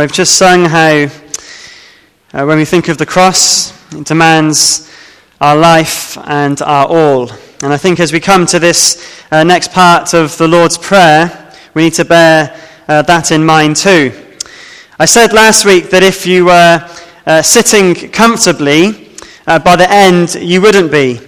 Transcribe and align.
We've 0.00 0.10
just 0.10 0.38
sung 0.38 0.64
how 0.64 1.08
uh, 2.32 2.46
when 2.46 2.56
we 2.56 2.64
think 2.64 2.88
of 2.88 2.96
the 2.96 3.04
cross, 3.04 3.70
it 3.92 4.06
demands 4.06 4.90
our 5.42 5.54
life 5.54 6.16
and 6.26 6.62
our 6.62 6.86
all. 6.86 7.30
And 7.62 7.70
I 7.70 7.76
think 7.76 8.00
as 8.00 8.10
we 8.10 8.18
come 8.18 8.46
to 8.46 8.58
this 8.58 9.22
uh, 9.30 9.44
next 9.44 9.72
part 9.72 10.14
of 10.14 10.38
the 10.38 10.48
Lord's 10.48 10.78
Prayer, 10.78 11.52
we 11.74 11.82
need 11.82 11.92
to 11.94 12.06
bear 12.06 12.58
uh, 12.88 13.02
that 13.02 13.30
in 13.30 13.44
mind 13.44 13.76
too. 13.76 14.10
I 14.98 15.04
said 15.04 15.34
last 15.34 15.66
week 15.66 15.90
that 15.90 16.02
if 16.02 16.24
you 16.26 16.46
were 16.46 16.90
uh, 17.26 17.42
sitting 17.42 17.94
comfortably, 18.10 19.10
uh, 19.46 19.58
by 19.58 19.76
the 19.76 19.90
end 19.90 20.34
you 20.34 20.62
wouldn't 20.62 20.90
be. 20.90 21.20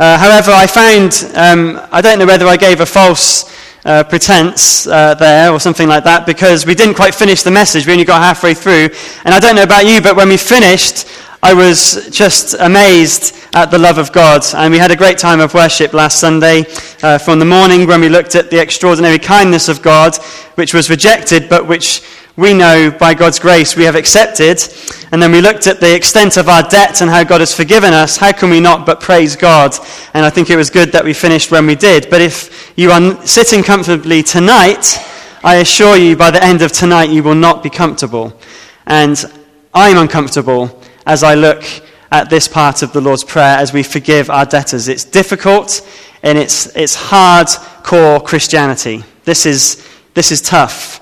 Uh, 0.00 0.16
however, 0.16 0.52
I 0.52 0.66
found, 0.66 1.32
um, 1.36 1.86
I 1.92 2.00
don't 2.00 2.18
know 2.18 2.26
whether 2.26 2.46
I 2.46 2.56
gave 2.56 2.80
a 2.80 2.86
false 2.86 3.44
uh, 3.86 4.02
pretense 4.04 4.86
uh, 4.86 5.14
there 5.14 5.52
or 5.52 5.60
something 5.60 5.88
like 5.88 6.04
that 6.04 6.26
because 6.26 6.66
we 6.66 6.74
didn't 6.74 6.94
quite 6.94 7.14
finish 7.14 7.42
the 7.42 7.50
message. 7.50 7.86
We 7.86 7.92
only 7.92 8.04
got 8.04 8.20
halfway 8.20 8.52
through. 8.52 8.90
And 9.24 9.32
I 9.32 9.38
don't 9.38 9.54
know 9.54 9.62
about 9.62 9.86
you, 9.86 10.00
but 10.02 10.16
when 10.16 10.28
we 10.28 10.36
finished, 10.36 11.06
I 11.42 11.54
was 11.54 12.08
just 12.10 12.54
amazed 12.58 13.36
at 13.54 13.70
the 13.70 13.78
love 13.78 13.98
of 13.98 14.10
God. 14.10 14.42
And 14.54 14.72
we 14.72 14.78
had 14.78 14.90
a 14.90 14.96
great 14.96 15.18
time 15.18 15.38
of 15.38 15.54
worship 15.54 15.92
last 15.92 16.18
Sunday 16.18 16.66
uh, 17.02 17.18
from 17.18 17.38
the 17.38 17.44
morning 17.44 17.86
when 17.86 18.00
we 18.00 18.08
looked 18.08 18.34
at 18.34 18.50
the 18.50 18.60
extraordinary 18.60 19.20
kindness 19.20 19.68
of 19.68 19.82
God, 19.82 20.16
which 20.56 20.74
was 20.74 20.90
rejected, 20.90 21.48
but 21.48 21.68
which 21.68 22.02
we 22.36 22.52
know 22.52 22.90
by 22.90 23.14
God's 23.14 23.38
grace 23.38 23.76
we 23.76 23.84
have 23.84 23.94
accepted. 23.94 24.62
And 25.10 25.22
then 25.22 25.32
we 25.32 25.40
looked 25.40 25.66
at 25.66 25.80
the 25.80 25.94
extent 25.94 26.36
of 26.36 26.48
our 26.48 26.62
debt 26.62 27.00
and 27.00 27.10
how 27.10 27.24
God 27.24 27.40
has 27.40 27.54
forgiven 27.54 27.94
us. 27.94 28.18
How 28.18 28.32
can 28.32 28.50
we 28.50 28.60
not 28.60 28.84
but 28.84 29.00
praise 29.00 29.36
God? 29.36 29.74
And 30.12 30.24
I 30.24 30.30
think 30.30 30.50
it 30.50 30.56
was 30.56 30.68
good 30.68 30.92
that 30.92 31.04
we 31.04 31.14
finished 31.14 31.50
when 31.50 31.66
we 31.66 31.74
did. 31.74 32.10
But 32.10 32.20
if 32.20 32.74
you 32.76 32.90
are 32.90 33.26
sitting 33.26 33.62
comfortably 33.62 34.22
tonight, 34.22 34.98
I 35.42 35.56
assure 35.56 35.96
you 35.96 36.14
by 36.14 36.30
the 36.30 36.44
end 36.44 36.60
of 36.60 36.72
tonight 36.72 37.08
you 37.08 37.22
will 37.22 37.34
not 37.34 37.62
be 37.62 37.70
comfortable. 37.70 38.38
And 38.86 39.24
I'm 39.72 39.96
uncomfortable 39.96 40.82
as 41.06 41.22
I 41.22 41.34
look 41.34 41.64
at 42.10 42.28
this 42.28 42.48
part 42.48 42.82
of 42.82 42.92
the 42.92 43.00
Lord's 43.00 43.24
Prayer 43.24 43.56
as 43.56 43.72
we 43.72 43.82
forgive 43.82 44.28
our 44.28 44.44
debtors. 44.44 44.88
It's 44.88 45.04
difficult 45.04 45.80
and 46.22 46.36
it's, 46.36 46.66
it's 46.76 46.96
hardcore 46.96 48.22
Christianity. 48.22 49.04
This 49.24 49.46
is, 49.46 49.86
this 50.12 50.32
is 50.32 50.42
tough. 50.42 51.00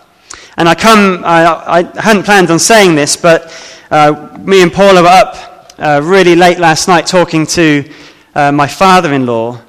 And 0.56 0.68
I 0.68 0.74
come, 0.74 1.22
I, 1.24 1.44
I 1.80 2.00
hadn't 2.00 2.24
planned 2.24 2.50
on 2.50 2.58
saying 2.58 2.94
this, 2.94 3.16
but 3.16 3.52
uh, 3.90 4.38
me 4.40 4.62
and 4.62 4.72
Paula 4.72 5.02
were 5.02 5.08
up 5.08 5.74
uh, 5.78 6.00
really 6.02 6.36
late 6.36 6.58
last 6.58 6.88
night 6.88 7.06
talking 7.06 7.46
to 7.46 7.90
uh, 8.34 8.52
my 8.52 8.66
father 8.66 9.12
in 9.12 9.26
law, 9.26 9.60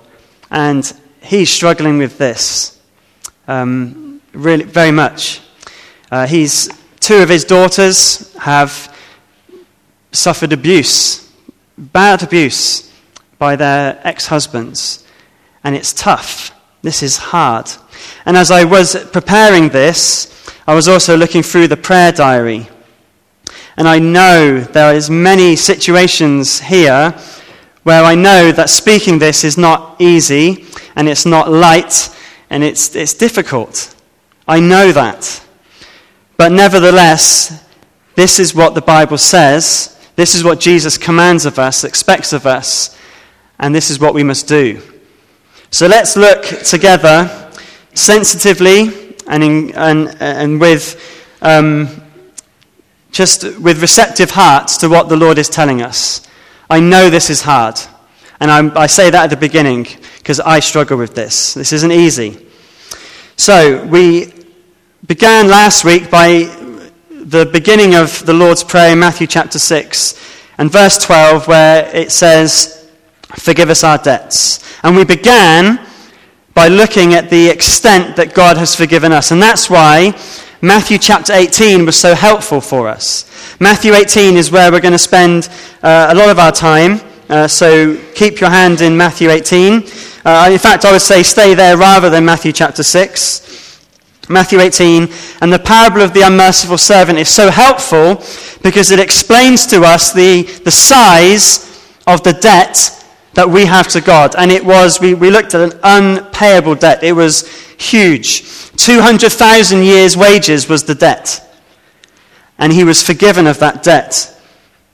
and 0.51 0.93
he's 1.21 1.49
struggling 1.49 1.97
with 1.97 2.17
this 2.17 2.75
um, 3.47 4.21
really 4.33 4.63
very 4.63 4.91
much. 4.91 5.41
Uh, 6.11 6.27
he's, 6.27 6.69
two 6.99 7.17
of 7.17 7.29
his 7.29 7.45
daughters 7.45 8.33
have 8.37 8.95
suffered 10.11 10.53
abuse, 10.53 11.31
bad 11.77 12.23
abuse, 12.23 12.91
by 13.37 13.55
their 13.55 13.99
ex 14.03 14.27
husbands, 14.27 15.05
and 15.63 15.75
it's 15.75 15.93
tough. 15.93 16.51
This 16.81 17.03
is 17.03 17.17
hard. 17.17 17.69
And 18.25 18.37
as 18.37 18.51
I 18.51 18.63
was 18.63 18.95
preparing 19.11 19.69
this, 19.69 20.31
I 20.67 20.73
was 20.73 20.87
also 20.87 21.15
looking 21.15 21.43
through 21.43 21.67
the 21.67 21.77
prayer 21.77 22.11
diary. 22.11 22.67
And 23.77 23.87
I 23.87 23.99
know 23.99 24.61
there 24.61 24.95
is 24.95 25.09
many 25.09 25.55
situations 25.55 26.59
here 26.59 27.11
where 27.83 28.03
I 28.03 28.15
know 28.15 28.51
that 28.51 28.71
speaking 28.71 29.19
this 29.19 29.43
is 29.43 29.59
not 29.59 30.01
easy 30.01 30.65
and 30.95 31.07
it's 31.07 31.25
not 31.25 31.51
light 31.51 32.09
and 32.49 32.63
it's, 32.63 32.95
it's 32.95 33.13
difficult. 33.13 33.93
I 34.47 34.59
know 34.59 34.91
that. 34.91 35.45
But 36.35 36.51
nevertheless, 36.51 37.63
this 38.15 38.39
is 38.39 38.55
what 38.55 38.73
the 38.73 38.81
Bible 38.81 39.19
says. 39.19 39.99
This 40.15 40.33
is 40.33 40.43
what 40.43 40.59
Jesus 40.59 40.97
commands 40.97 41.45
of 41.45 41.59
us, 41.59 41.83
expects 41.83 42.33
of 42.33 42.47
us, 42.47 42.97
and 43.59 43.75
this 43.75 43.91
is 43.91 43.99
what 43.99 44.15
we 44.15 44.23
must 44.23 44.47
do. 44.47 44.81
So 45.69 45.85
let's 45.85 46.15
look 46.15 46.43
together 46.63 47.51
sensitively 47.93 49.04
and, 49.27 49.43
in, 49.43 49.75
and, 49.75 50.15
and 50.19 50.59
with 50.59 50.99
um, 51.41 52.01
just 53.11 53.43
with 53.59 53.81
receptive 53.81 54.31
hearts 54.31 54.77
to 54.77 54.89
what 54.89 55.07
the 55.07 55.15
Lord 55.15 55.37
is 55.37 55.49
telling 55.49 55.81
us. 55.81 56.27
I 56.69 56.79
know 56.79 57.09
this 57.09 57.29
is 57.29 57.41
hard. 57.41 57.79
And 58.39 58.51
I'm, 58.51 58.77
i 58.77 58.87
say 58.87 59.09
that 59.09 59.23
at 59.23 59.29
the 59.29 59.37
beginning 59.37 59.87
because 60.17 60.39
I 60.39 60.59
struggle 60.59 60.97
with 60.97 61.15
this. 61.15 61.53
This 61.53 61.71
isn't 61.71 61.91
easy. 61.91 62.45
So, 63.37 63.85
we 63.85 64.33
began 65.05 65.47
last 65.47 65.85
week 65.85 66.09
by 66.09 66.43
the 67.09 67.45
beginning 67.45 67.95
of 67.95 68.25
the 68.25 68.33
Lord's 68.33 68.63
Prayer 68.63 68.95
Matthew 68.95 69.27
chapter 69.27 69.59
6 69.59 70.19
and 70.57 70.71
verse 70.71 70.97
12, 71.03 71.47
where 71.47 71.95
it 71.95 72.11
says, 72.11 72.89
Forgive 73.37 73.69
us 73.69 73.83
our 73.83 73.97
debts. 73.97 74.63
And 74.83 74.95
we 74.95 75.05
began 75.05 75.85
by 76.55 76.69
looking 76.69 77.13
at 77.13 77.29
the 77.29 77.49
extent 77.49 78.15
that 78.15 78.33
God 78.33 78.57
has 78.57 78.73
forgiven 78.73 79.11
us. 79.11 79.31
And 79.31 79.41
that's 79.41 79.69
why 79.69 80.17
Matthew 80.61 80.97
chapter 80.97 81.33
18 81.33 81.85
was 81.85 81.97
so 81.97 82.15
helpful 82.15 82.61
for 82.61 82.87
us. 82.87 83.29
Matthew 83.59 83.93
18 83.93 84.37
is 84.37 84.51
where 84.51 84.71
we're 84.71 84.79
going 84.79 84.93
to 84.93 84.97
spend 84.97 85.49
uh, 85.83 86.07
a 86.09 86.15
lot 86.15 86.29
of 86.29 86.39
our 86.39 86.53
time. 86.53 87.01
Uh, 87.29 87.47
so 87.47 87.97
keep 88.15 88.39
your 88.39 88.49
hand 88.49 88.79
in 88.79 88.95
Matthew 88.95 89.29
18. 89.29 89.83
Uh, 90.23 90.49
in 90.49 90.57
fact, 90.57 90.85
I 90.85 90.93
would 90.93 91.01
say 91.01 91.23
stay 91.23 91.55
there 91.55 91.77
rather 91.77 92.09
than 92.09 92.23
Matthew 92.23 92.53
chapter 92.53 92.83
6. 92.83 93.45
Matthew 94.29 94.59
18, 94.59 95.07
and 95.41 95.53
the 95.53 95.59
parable 95.59 96.01
of 96.01 96.13
the 96.13 96.21
unmerciful 96.21 96.79
servant 96.79 97.19
is 97.19 97.29
so 97.29 97.51
helpful 97.51 98.23
because 98.63 98.89
it 98.89 98.99
explains 98.99 99.67
to 99.67 99.81
us 99.83 100.13
the, 100.13 100.43
the 100.63 100.71
size 100.71 101.59
of 102.07 102.23
the 102.23 102.33
debt 102.33 103.04
that 103.35 103.49
we 103.49 103.65
have 103.65 103.87
to 103.89 104.01
God. 104.01 104.35
And 104.37 104.51
it 104.51 104.65
was, 104.65 104.99
we, 104.99 105.13
we 105.13 105.29
looked 105.29 105.53
at 105.53 105.73
an 105.73 105.79
unpayable 105.83 106.75
debt. 106.75 107.03
It 107.03 107.13
was 107.13 107.47
huge. 107.77 108.71
200,000 108.77 109.83
years' 109.83 110.17
wages 110.17 110.67
was 110.67 110.83
the 110.83 110.95
debt. 110.95 111.41
And 112.57 112.73
he 112.73 112.83
was 112.83 113.03
forgiven 113.03 113.45
of 113.45 113.59
that 113.59 113.83
debt. 113.83 114.31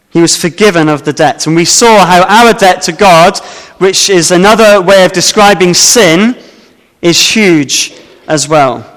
He 0.09 0.19
was 0.19 0.35
forgiven 0.35 0.90
of 0.90 1.06
the 1.06 1.13
debt. 1.13 1.46
And 1.47 1.56
we 1.56 1.66
saw 1.66 2.06
how 2.06 2.24
our 2.24 2.53
debt 2.53 2.81
to 2.84 2.91
God, 2.91 3.38
which 3.78 4.09
is 4.09 4.31
another 4.31 4.81
way 4.81 5.06
of 5.06 5.13
describing 5.13 5.73
sin, 5.73 6.35
is 7.02 7.34
huge 7.34 7.94
as 8.28 8.50
well. 8.50 8.88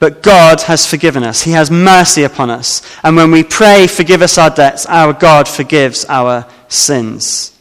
But 0.00 0.22
God 0.22 0.62
has 0.62 0.84
forgiven 0.84 1.22
us. 1.22 1.42
He 1.42 1.52
has 1.52 1.70
mercy 1.70 2.24
upon 2.24 2.50
us. 2.50 2.82
And 3.04 3.16
when 3.16 3.30
we 3.30 3.44
pray, 3.44 3.86
forgive 3.86 4.20
us 4.20 4.36
our 4.36 4.50
debts, 4.50 4.84
our 4.86 5.12
God 5.12 5.46
forgives 5.46 6.04
our 6.08 6.46
sins. 6.68 7.53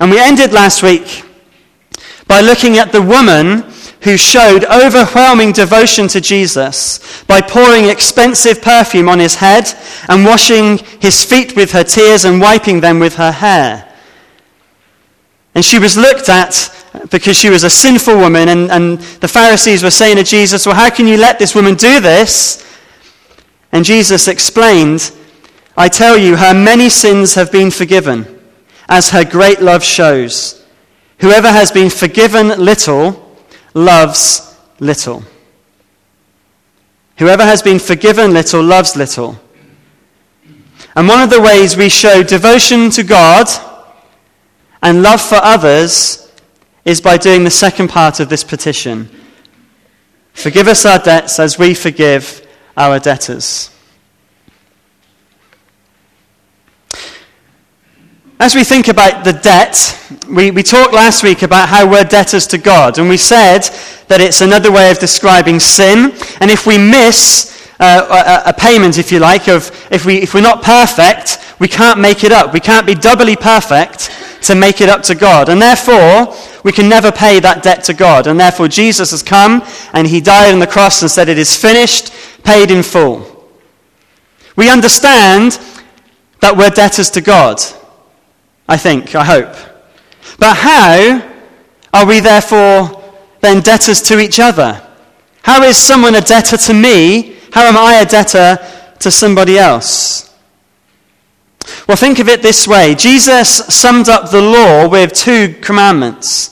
And 0.00 0.10
we 0.10 0.18
ended 0.18 0.52
last 0.52 0.82
week 0.82 1.24
by 2.26 2.40
looking 2.40 2.78
at 2.78 2.92
the 2.92 3.02
woman 3.02 3.64
who 4.02 4.16
showed 4.16 4.64
overwhelming 4.64 5.52
devotion 5.52 6.08
to 6.08 6.20
Jesus 6.20 7.24
by 7.24 7.40
pouring 7.40 7.86
expensive 7.86 8.60
perfume 8.60 9.08
on 9.08 9.18
his 9.18 9.36
head 9.36 9.66
and 10.08 10.24
washing 10.24 10.78
his 11.00 11.24
feet 11.24 11.56
with 11.56 11.72
her 11.72 11.84
tears 11.84 12.24
and 12.24 12.40
wiping 12.40 12.80
them 12.80 12.98
with 12.98 13.14
her 13.16 13.32
hair. 13.32 13.90
And 15.54 15.64
she 15.64 15.78
was 15.78 15.96
looked 15.96 16.28
at 16.28 16.70
because 17.10 17.38
she 17.38 17.48
was 17.48 17.64
a 17.64 17.70
sinful 17.70 18.16
woman, 18.16 18.48
and, 18.48 18.70
and 18.70 18.98
the 19.20 19.28
Pharisees 19.28 19.82
were 19.82 19.90
saying 19.90 20.16
to 20.16 20.24
Jesus, 20.24 20.66
Well, 20.66 20.74
how 20.74 20.90
can 20.90 21.06
you 21.06 21.16
let 21.16 21.38
this 21.38 21.54
woman 21.54 21.74
do 21.74 22.00
this? 22.00 22.60
And 23.72 23.84
Jesus 23.84 24.28
explained, 24.28 25.12
I 25.76 25.88
tell 25.88 26.18
you, 26.18 26.36
her 26.36 26.54
many 26.54 26.88
sins 26.88 27.34
have 27.34 27.50
been 27.50 27.70
forgiven 27.70 28.33
as 28.88 29.10
her 29.10 29.24
great 29.24 29.60
love 29.60 29.82
shows. 29.82 30.64
Whoever 31.18 31.48
has 31.48 31.70
been 31.70 31.90
forgiven 31.90 32.48
little 32.48 33.36
loves 33.74 34.56
little. 34.80 35.24
Whoever 37.18 37.44
has 37.44 37.62
been 37.62 37.78
forgiven 37.78 38.32
little 38.32 38.62
loves 38.62 38.96
little. 38.96 39.38
And 40.96 41.08
one 41.08 41.22
of 41.22 41.30
the 41.30 41.40
ways 41.40 41.76
we 41.76 41.88
show 41.88 42.22
devotion 42.22 42.90
to 42.90 43.02
God 43.02 43.48
and 44.82 45.02
love 45.02 45.20
for 45.20 45.36
others 45.36 46.32
is 46.84 47.00
by 47.00 47.16
doing 47.16 47.44
the 47.44 47.50
second 47.50 47.88
part 47.88 48.20
of 48.20 48.28
this 48.28 48.44
petition 48.44 49.08
Forgive 50.34 50.66
us 50.66 50.84
our 50.84 50.98
debts 50.98 51.38
as 51.38 51.58
we 51.58 51.74
forgive 51.74 52.46
our 52.76 52.98
debtors. 52.98 53.70
As 58.40 58.54
we 58.54 58.64
think 58.64 58.88
about 58.88 59.24
the 59.24 59.32
debt, 59.32 59.96
we, 60.28 60.50
we 60.50 60.62
talked 60.62 60.92
last 60.92 61.22
week 61.22 61.42
about 61.42 61.68
how 61.68 61.88
we're 61.88 62.04
debtors 62.04 62.46
to 62.48 62.58
God, 62.58 62.98
and 62.98 63.08
we 63.08 63.16
said 63.16 63.60
that 64.08 64.20
it's 64.20 64.40
another 64.40 64.72
way 64.72 64.90
of 64.90 64.98
describing 64.98 65.60
sin. 65.60 66.12
And 66.40 66.50
if 66.50 66.66
we 66.66 66.76
miss 66.76 67.72
uh, 67.78 68.42
a, 68.44 68.50
a, 68.50 68.52
payment, 68.52 68.98
if 68.98 69.12
you 69.12 69.20
like, 69.20 69.48
of 69.48 69.70
if, 69.90 70.04
we, 70.04 70.18
if 70.18 70.34
we're 70.34 70.40
not 70.40 70.62
perfect, 70.62 71.38
we 71.60 71.68
can't 71.68 72.00
make 72.00 72.24
it 72.24 72.32
up. 72.32 72.52
We 72.52 72.60
can't 72.60 72.86
be 72.86 72.94
doubly 72.94 73.36
perfect 73.36 74.10
to 74.42 74.54
make 74.54 74.80
it 74.80 74.88
up 74.88 75.02
to 75.04 75.14
God. 75.14 75.48
And 75.48 75.62
therefore, 75.62 76.34
We 76.64 76.72
can 76.72 76.88
never 76.88 77.12
pay 77.12 77.40
that 77.40 77.62
debt 77.62 77.84
to 77.84 77.94
God. 77.94 78.26
And 78.26 78.40
therefore, 78.40 78.68
Jesus 78.68 79.10
has 79.10 79.22
come 79.22 79.62
and 79.92 80.08
he 80.08 80.20
died 80.20 80.54
on 80.54 80.60
the 80.60 80.66
cross 80.66 81.02
and 81.02 81.10
said, 81.10 81.28
It 81.28 81.38
is 81.38 81.54
finished, 81.54 82.10
paid 82.42 82.70
in 82.70 82.82
full. 82.82 83.46
We 84.56 84.70
understand 84.70 85.60
that 86.40 86.56
we're 86.56 86.70
debtors 86.70 87.10
to 87.10 87.20
God. 87.20 87.60
I 88.68 88.76
think, 88.76 89.14
I 89.14 89.24
hope. 89.24 89.54
But 90.38 90.56
how 90.56 91.22
are 91.92 92.06
we 92.06 92.20
therefore 92.20 93.02
then 93.40 93.60
debtors 93.60 94.02
to 94.02 94.18
each 94.18 94.40
other? 94.40 94.80
How 95.42 95.62
is 95.62 95.76
someone 95.76 96.14
a 96.14 96.20
debtor 96.20 96.56
to 96.56 96.74
me? 96.74 97.36
How 97.52 97.64
am 97.66 97.76
I 97.76 98.00
a 98.00 98.06
debtor 98.06 98.58
to 99.00 99.10
somebody 99.10 99.58
else? 99.58 100.34
Well, 101.86 101.96
think 101.96 102.18
of 102.18 102.28
it 102.28 102.42
this 102.42 102.66
way 102.66 102.94
Jesus 102.94 103.48
summed 103.48 104.08
up 104.08 104.30
the 104.30 104.40
law 104.40 104.88
with 104.88 105.12
two 105.12 105.54
commandments. 105.60 106.50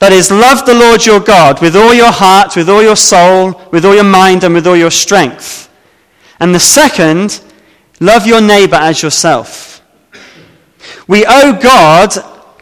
That 0.00 0.12
is, 0.12 0.30
love 0.30 0.66
the 0.66 0.74
Lord 0.74 1.06
your 1.06 1.20
God 1.20 1.62
with 1.62 1.76
all 1.76 1.94
your 1.94 2.12
heart, 2.12 2.56
with 2.56 2.68
all 2.68 2.82
your 2.82 2.96
soul, 2.96 3.60
with 3.70 3.84
all 3.84 3.94
your 3.94 4.04
mind, 4.04 4.44
and 4.44 4.52
with 4.52 4.66
all 4.66 4.76
your 4.76 4.90
strength. 4.90 5.70
And 6.40 6.54
the 6.54 6.60
second, 6.60 7.40
love 8.00 8.26
your 8.26 8.40
neighbor 8.40 8.76
as 8.76 9.02
yourself. 9.02 9.73
We 11.06 11.24
owe 11.26 11.58
God 11.60 12.12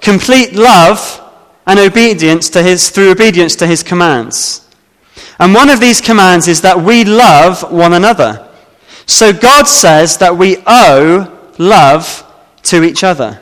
complete 0.01 0.55
love 0.55 1.21
and 1.67 1.79
obedience 1.79 2.51
to 2.51 2.63
his, 2.63 2.91
through 2.91 3.13
obedience 3.13 3.57
to 3.57 3.67
his 3.67 3.83
commands. 3.83 4.69
And 5.39 5.55
one 5.55 5.71
of 5.71 5.81
these 5.81 6.01
commands 6.01 6.49
is 6.49 6.61
that 6.63 6.81
we 6.81 7.05
love 7.05 7.71
one 7.73 7.93
another. 7.93 8.49
So 9.07 9.33
God 9.33 9.67
says 9.67 10.19
that 10.19 10.37
we 10.37 10.63
owe 10.67 11.39
love 11.59 12.25
to 12.65 12.83
each 12.83 13.05
other. 13.05 13.41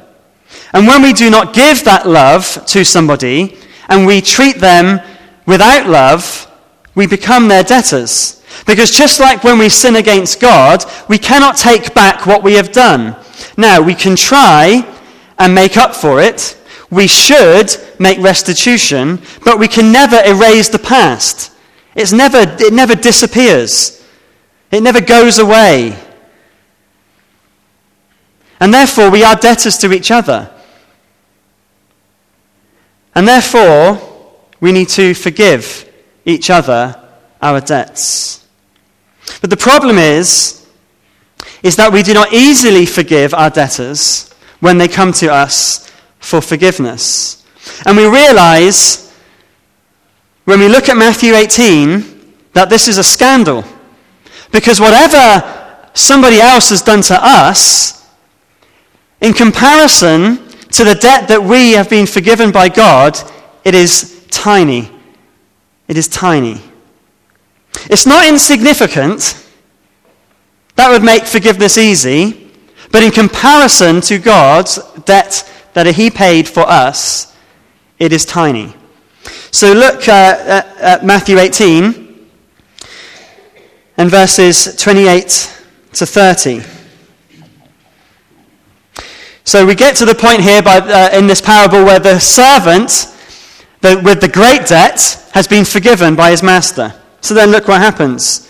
And 0.73 0.87
when 0.87 1.03
we 1.03 1.13
do 1.13 1.31
not 1.31 1.55
give 1.55 1.85
that 1.85 2.07
love 2.07 2.65
to 2.67 2.85
somebody 2.85 3.59
and 3.89 4.07
we 4.07 4.21
treat 4.21 4.57
them 4.57 5.01
without 5.47 5.89
love, 5.89 6.47
we 6.95 7.07
become 7.07 7.49
their 7.49 7.63
debtors. 7.63 8.43
Because 8.67 8.91
just 8.91 9.21
like 9.21 9.45
when 9.45 9.59
we 9.59 9.69
sin 9.69 9.97
against 9.97 10.41
God, 10.41 10.85
we 11.09 11.19
cannot 11.19 11.57
take 11.57 11.95
back 11.95 12.27
what 12.27 12.43
we 12.43 12.55
have 12.55 12.73
done. 12.73 13.17
Now, 13.57 13.81
we 13.81 13.95
can 13.95 14.17
try 14.17 14.90
and 15.41 15.55
make 15.55 15.77
up 15.79 15.97
for 15.97 16.21
it. 16.21 16.57
We 16.91 17.09
should 17.09 17.75
make 17.99 18.19
restitution, 18.19 19.21
but 19.45 19.59
we 19.59 19.67
can 19.67 19.91
never 19.91 20.21
erase 20.25 20.69
the 20.69 20.79
past. 20.79 21.51
It's 21.97 22.13
never, 22.13 22.39
it 22.39 22.73
never 22.73 22.95
disappears. 22.95 24.05
It 24.71 24.83
never 24.83 25.01
goes 25.01 25.39
away. 25.39 25.97
And 28.61 28.75
therefore, 28.75 29.11
we 29.11 29.25
are 29.25 29.35
debtors 29.35 29.79
to 29.79 29.93
each 29.93 30.11
other. 30.11 30.51
And 33.15 33.27
therefore, 33.27 33.99
we 34.61 34.73
need 34.73 34.91
to 34.91 35.15
forgive 35.15 35.91
each 36.27 36.51
other 36.51 37.03
our 37.41 37.61
debts. 37.61 38.47
But 39.41 39.49
the 39.49 39.57
problem 39.57 39.97
is, 39.97 40.67
is 41.63 41.77
that 41.77 41.93
we 41.93 42.03
do 42.03 42.13
not 42.13 42.33
easily 42.33 42.85
forgive 42.85 43.33
our 43.33 43.49
debtors 43.49 44.30
when 44.61 44.79
they 44.79 44.89
come 44.89 45.13
to 45.15 45.33
us 45.33 45.91
for 46.19 46.41
forgiveness. 46.41 47.45
And 47.85 47.97
we 47.97 48.07
realize 48.07 49.13
when 50.45 50.61
we 50.61 50.69
look 50.69 50.89
at 50.89 50.97
Matthew 50.97 51.35
18 51.35 52.35
that 52.53 52.69
this 52.69 52.89
is 52.89 52.99
a 52.99 53.05
scandal. 53.05 53.65
Because 54.53 54.81
whatever 54.81 55.89
somebody 55.95 56.41
else 56.41 56.71
has 56.71 56.83
done 56.83 57.03
to 57.03 57.19
us, 57.21 58.09
in 59.21 59.33
comparison 59.33 60.49
to 60.71 60.85
the 60.85 60.95
debt 60.95 61.29
that 61.29 61.43
we 61.43 61.73
have 61.73 61.91
been 61.91 62.07
forgiven 62.07 62.51
by 62.51 62.69
God, 62.69 63.19
it 63.65 63.75
is 63.75 64.27
tiny. 64.31 64.91
It 65.89 65.97
is 65.97 66.09
tiny. 66.09 66.61
It's 67.91 68.07
not 68.07 68.27
insignificant. 68.27 69.47
That 70.77 70.91
would 70.91 71.03
make 71.03 71.25
forgiveness 71.25 71.77
easy. 71.79 72.50
But 72.91 73.03
in 73.03 73.11
comparison 73.11 74.01
to 74.03 74.19
God's 74.19 74.79
debt 75.05 75.49
that 75.75 75.87
He 75.87 76.11
paid 76.11 76.49
for 76.49 76.69
us, 76.69 77.37
it 77.99 78.13
is 78.13 78.25
tiny. 78.25 78.75
So 79.51 79.73
look 79.73 80.09
uh, 80.09 80.13
at, 80.13 80.77
at 80.79 81.05
Matthew 81.05 81.39
18 81.39 82.29
and 83.97 84.11
verses 84.11 84.77
28 84.77 85.63
to 85.93 86.07
30. 86.07 86.63
So 89.45 89.67
we 89.67 89.75
get 89.75 89.97
to 89.97 90.05
the 90.05 90.15
point 90.15 90.41
here 90.41 90.63
by, 90.63 90.79
uh, 90.79 91.11
in 91.13 91.27
this 91.27 91.41
parable 91.41 91.85
where 91.85 91.99
the 91.99 92.19
servant 92.19 93.09
the, 93.81 94.01
with 94.05 94.21
the 94.21 94.29
great 94.29 94.67
debt 94.67 95.01
has 95.33 95.49
been 95.49 95.65
forgiven 95.65 96.15
by 96.15 96.31
his 96.31 96.43
master. 96.43 96.95
So 97.21 97.35
then 97.35 97.51
look 97.51 97.69
what 97.69 97.81
happens. 97.81 98.50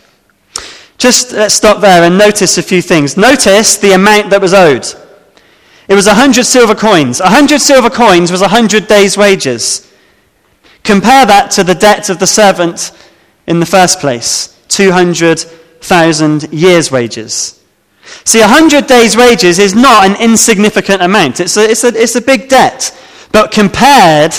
Just 1.01 1.31
let's 1.31 1.55
stop 1.55 1.81
there 1.81 2.03
and 2.03 2.15
notice 2.15 2.59
a 2.59 2.61
few 2.61 2.79
things. 2.79 3.17
Notice 3.17 3.75
the 3.77 3.93
amount 3.93 4.29
that 4.29 4.39
was 4.39 4.53
owed. 4.53 4.85
It 5.87 5.95
was 5.95 6.05
100 6.05 6.43
silver 6.43 6.75
coins. 6.75 7.19
100 7.19 7.59
silver 7.59 7.89
coins 7.89 8.31
was 8.31 8.41
100 8.41 8.85
days' 8.85 9.17
wages. 9.17 9.91
Compare 10.83 11.25
that 11.25 11.49
to 11.53 11.63
the 11.63 11.73
debt 11.73 12.11
of 12.11 12.19
the 12.19 12.27
servant 12.27 12.91
in 13.47 13.59
the 13.59 13.65
first 13.65 13.99
place 13.99 14.55
200,000 14.67 16.53
years' 16.53 16.91
wages. 16.91 17.59
See, 18.23 18.41
100 18.41 18.85
days' 18.85 19.17
wages 19.17 19.57
is 19.57 19.73
not 19.73 20.05
an 20.05 20.15
insignificant 20.21 21.01
amount, 21.01 21.39
it's 21.39 21.57
a, 21.57 21.67
it's 21.67 21.83
a, 21.83 21.99
it's 21.99 22.15
a 22.15 22.21
big 22.21 22.47
debt. 22.47 22.95
But 23.31 23.51
compared 23.51 24.35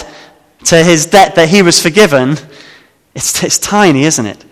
to 0.67 0.85
his 0.85 1.07
debt 1.07 1.35
that 1.35 1.49
he 1.49 1.61
was 1.61 1.83
forgiven, 1.83 2.37
it's, 3.17 3.43
it's 3.43 3.59
tiny, 3.59 4.05
isn't 4.05 4.27
it? 4.27 4.45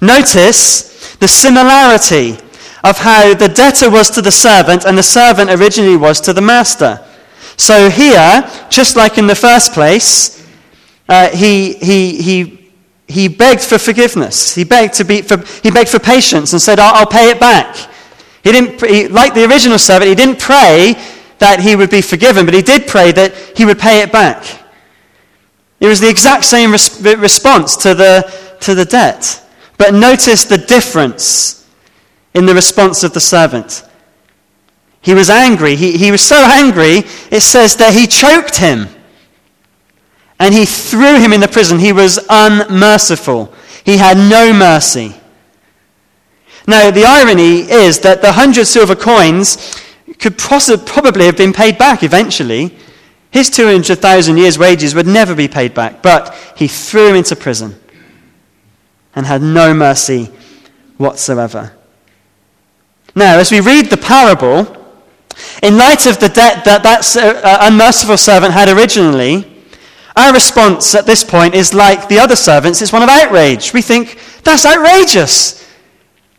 Notice 0.00 1.16
the 1.16 1.28
similarity 1.28 2.38
of 2.82 2.98
how 2.98 3.34
the 3.34 3.48
debtor 3.48 3.90
was 3.90 4.10
to 4.10 4.22
the 4.22 4.30
servant 4.30 4.84
and 4.84 4.96
the 4.96 5.02
servant 5.02 5.50
originally 5.50 5.96
was 5.96 6.20
to 6.22 6.32
the 6.32 6.40
master. 6.40 7.04
So 7.56 7.90
here, 7.90 8.48
just 8.70 8.96
like 8.96 9.18
in 9.18 9.26
the 9.26 9.34
first 9.34 9.72
place, 9.72 10.46
uh, 11.08 11.28
he, 11.28 11.74
he, 11.74 12.22
he, 12.22 12.72
he 13.06 13.28
begged 13.28 13.60
for 13.60 13.78
forgiveness. 13.78 14.54
He 14.54 14.64
begged, 14.64 14.94
to 14.94 15.04
be 15.04 15.20
for, 15.22 15.38
he 15.62 15.70
begged 15.70 15.90
for 15.90 15.98
patience 15.98 16.52
and 16.52 16.62
said, 16.62 16.78
I'll, 16.78 16.94
I'll 16.94 17.06
pay 17.06 17.30
it 17.30 17.40
back. 17.40 17.76
He 18.42 18.52
didn't, 18.52 18.80
he, 18.80 19.08
like 19.08 19.34
the 19.34 19.44
original 19.44 19.78
servant, 19.78 20.08
he 20.08 20.14
didn't 20.14 20.38
pray 20.38 20.94
that 21.38 21.60
he 21.60 21.76
would 21.76 21.90
be 21.90 22.00
forgiven, 22.00 22.46
but 22.46 22.54
he 22.54 22.62
did 22.62 22.86
pray 22.86 23.12
that 23.12 23.34
he 23.56 23.64
would 23.64 23.78
pay 23.78 24.00
it 24.02 24.12
back. 24.12 24.44
It 25.80 25.86
was 25.86 26.00
the 26.00 26.08
exact 26.08 26.44
same 26.44 26.72
res- 26.72 27.00
response 27.02 27.76
to 27.78 27.94
the, 27.94 28.56
to 28.60 28.74
the 28.74 28.84
debt. 28.84 29.42
But 29.80 29.94
notice 29.94 30.44
the 30.44 30.58
difference 30.58 31.66
in 32.34 32.44
the 32.44 32.54
response 32.54 33.02
of 33.02 33.14
the 33.14 33.20
servant. 33.20 33.82
He 35.00 35.14
was 35.14 35.30
angry. 35.30 35.74
He, 35.74 35.96
he 35.96 36.10
was 36.10 36.20
so 36.20 36.36
angry, 36.36 36.98
it 37.30 37.40
says 37.40 37.76
that 37.76 37.94
he 37.94 38.06
choked 38.06 38.58
him. 38.58 38.88
And 40.38 40.52
he 40.52 40.66
threw 40.66 41.18
him 41.18 41.32
in 41.32 41.40
the 41.40 41.48
prison. 41.48 41.78
He 41.78 41.94
was 41.94 42.20
unmerciful. 42.28 43.54
He 43.82 43.96
had 43.96 44.18
no 44.18 44.52
mercy. 44.52 45.14
Now, 46.66 46.90
the 46.90 47.06
irony 47.06 47.60
is 47.60 48.00
that 48.00 48.20
the 48.20 48.32
hundred 48.32 48.66
silver 48.66 48.94
coins 48.94 49.80
could 50.18 50.36
probably 50.36 51.24
have 51.24 51.38
been 51.38 51.54
paid 51.54 51.78
back 51.78 52.02
eventually. 52.02 52.76
His 53.30 53.48
200,000 53.48 54.36
years' 54.36 54.58
wages 54.58 54.94
would 54.94 55.06
never 55.06 55.34
be 55.34 55.48
paid 55.48 55.72
back, 55.72 56.02
but 56.02 56.34
he 56.54 56.68
threw 56.68 57.08
him 57.08 57.16
into 57.16 57.34
prison 57.34 57.79
and 59.14 59.26
had 59.26 59.42
no 59.42 59.74
mercy 59.74 60.30
whatsoever. 60.96 61.72
Now, 63.14 63.38
as 63.38 63.50
we 63.50 63.60
read 63.60 63.86
the 63.86 63.96
parable, 63.96 64.76
in 65.62 65.76
light 65.76 66.06
of 66.06 66.20
the 66.20 66.28
debt 66.28 66.64
that 66.64 66.82
that 66.82 67.16
uh, 67.16 67.58
unmerciful 67.62 68.16
servant 68.16 68.52
had 68.52 68.68
originally, 68.68 69.46
our 70.16 70.32
response 70.32 70.94
at 70.94 71.06
this 71.06 71.24
point 71.24 71.54
is 71.54 71.72
like 71.72 72.08
the 72.08 72.18
other 72.18 72.36
servants, 72.36 72.82
it's 72.82 72.92
one 72.92 73.02
of 73.02 73.08
outrage. 73.08 73.72
We 73.72 73.82
think, 73.82 74.18
that's 74.44 74.66
outrageous. 74.66 75.66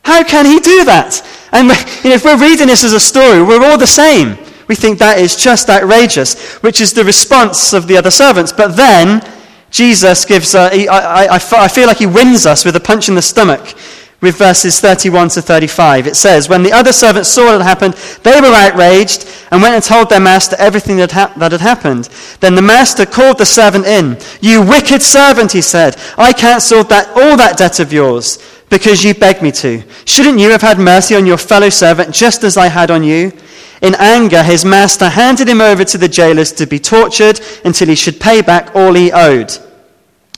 How 0.04 0.24
can 0.24 0.46
he 0.46 0.60
do 0.60 0.86
that? 0.86 1.22
And 1.51 1.68
you 2.04 2.10
know, 2.10 2.16
if 2.16 2.25
we're 2.25 2.40
reading 2.40 2.68
this 2.68 2.84
as 2.84 2.94
a 2.94 3.00
story, 3.00 3.42
we're 3.42 3.63
all 3.63 3.78
the 3.78 3.88
same. 3.88 4.38
We 4.68 4.75
think 4.75 5.00
that 5.00 5.20
is 5.20 5.36
just 5.36 5.70
outrageous, 5.70 6.56
which 6.63 6.80
is 6.80 6.94
the 6.94 7.04
response 7.04 7.74
of 7.74 7.88
the 7.88 7.98
other 7.98 8.12
servants. 8.12 8.51
But 8.51 8.75
then 8.78 9.22
Jesus 9.72 10.25
gives, 10.25 10.54
uh, 10.54 10.70
he, 10.70 10.88
I, 10.88 11.25
I, 11.25 11.36
I 11.36 11.68
feel 11.68 11.88
like 11.88 11.98
he 11.98 12.06
wins 12.06 12.46
us 12.46 12.66
with 12.66 12.75
a 12.75 12.80
punch 12.80 13.10
in 13.10 13.16
the 13.16 13.22
stomach 13.22 13.75
with 14.22 14.38
verses 14.38 14.80
31 14.80 15.30
to 15.30 15.42
35. 15.42 16.08
It 16.08 16.16
says, 16.16 16.48
When 16.48 16.62
the 16.62 16.72
other 16.72 16.94
servants 16.94 17.30
saw 17.30 17.46
what 17.46 17.54
had 17.54 17.62
happened, 17.62 17.96
they 18.24 18.40
were 18.40 18.54
outraged 18.54 19.28
and 19.50 19.62
went 19.62 19.74
and 19.74 19.84
told 19.84 20.10
their 20.10 20.20
master 20.20 20.56
everything 20.60 20.98
that, 20.98 21.12
ha- 21.12 21.34
that 21.38 21.51
had 21.51 21.62
happened. 21.62 22.06
Then 22.40 22.56
the 22.56 22.62
master 22.62 23.06
called 23.06 23.40
the 23.40 23.46
servant 23.46 23.86
in. 23.86 24.18
You 24.40 24.62
wicked 24.62 25.01
servant, 25.01 25.51
he 25.51 25.62
said, 25.62 25.96
I 26.18 26.34
cancelled 26.34 26.90
that, 26.90 27.10
all 27.10 27.36
that 27.38 27.58
debt 27.58 27.80
of 27.80 27.92
yours 27.92 28.38
because 28.70 29.04
you 29.04 29.13
begged 29.13 29.42
me 29.42 29.51
to. 29.51 29.84
Shouldn't 30.06 30.40
you 30.40 30.51
have 30.51 30.62
had 30.62 30.80
mercy 30.80 31.16
on 31.16 31.25
your 31.25 31.38
fellow 31.38 31.70
servant 31.70 32.13
just 32.13 32.44
as 32.44 32.58
I 32.58 32.68
had 32.68 32.92
on 32.92 33.04
you? 33.04 33.32
In 33.82 33.96
anger, 33.96 34.44
his 34.44 34.64
master 34.64 35.10
handed 35.10 35.50
him 35.50 35.60
over 35.60 35.84
to 35.84 35.98
the 35.98 36.08
jailers 36.08 36.52
to 36.54 36.68
be 36.68 36.80
tortured 36.80 37.42
until 37.66 37.88
he 37.88 37.96
should 37.96 38.20
pay 38.20 38.42
back 38.42 38.76
all 38.76 38.94
he 38.94 39.12
owed. 39.12 39.52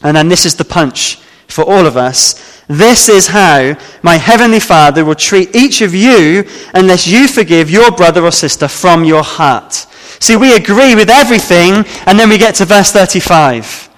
And 0.02 0.16
then 0.16 0.30
this 0.30 0.46
is 0.46 0.56
the 0.56 0.66
punch 0.66 1.18
for 1.48 1.64
all 1.64 1.86
of 1.86 1.98
us. 1.98 2.64
This 2.68 3.10
is 3.10 3.28
how 3.28 3.76
my 4.02 4.16
heavenly 4.16 4.62
Father 4.62 5.04
will 5.04 5.16
treat 5.16 5.54
each 5.54 5.82
of 5.82 5.94
you 5.94 6.48
unless 6.74 7.06
you 7.06 7.28
forgive 7.28 7.70
your 7.70 7.92
brother 7.92 8.24
or 8.24 8.32
sister 8.32 8.70
from 8.70 9.04
your 9.04 9.24
heart. 9.24 9.74
See, 10.20 10.38
we 10.38 10.56
agree 10.56 10.96
with 10.96 11.10
everything, 11.10 11.86
and 12.06 12.18
then 12.18 12.30
we 12.30 12.38
get 12.38 12.56
to 12.56 12.66
verse 12.66 12.94
35. 12.94 13.90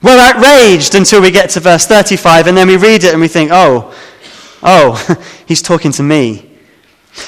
We're 0.00 0.18
outraged 0.18 0.94
until 0.94 1.20
we 1.20 1.32
get 1.32 1.50
to 1.50 1.60
verse 1.60 1.86
35, 1.86 2.46
and 2.46 2.56
then 2.56 2.68
we 2.68 2.76
read 2.76 3.02
it 3.02 3.12
and 3.12 3.20
we 3.20 3.26
think, 3.26 3.50
oh, 3.52 3.92
oh, 4.62 5.24
he's 5.46 5.62
talking 5.62 5.90
to 5.92 6.04
me. 6.04 6.51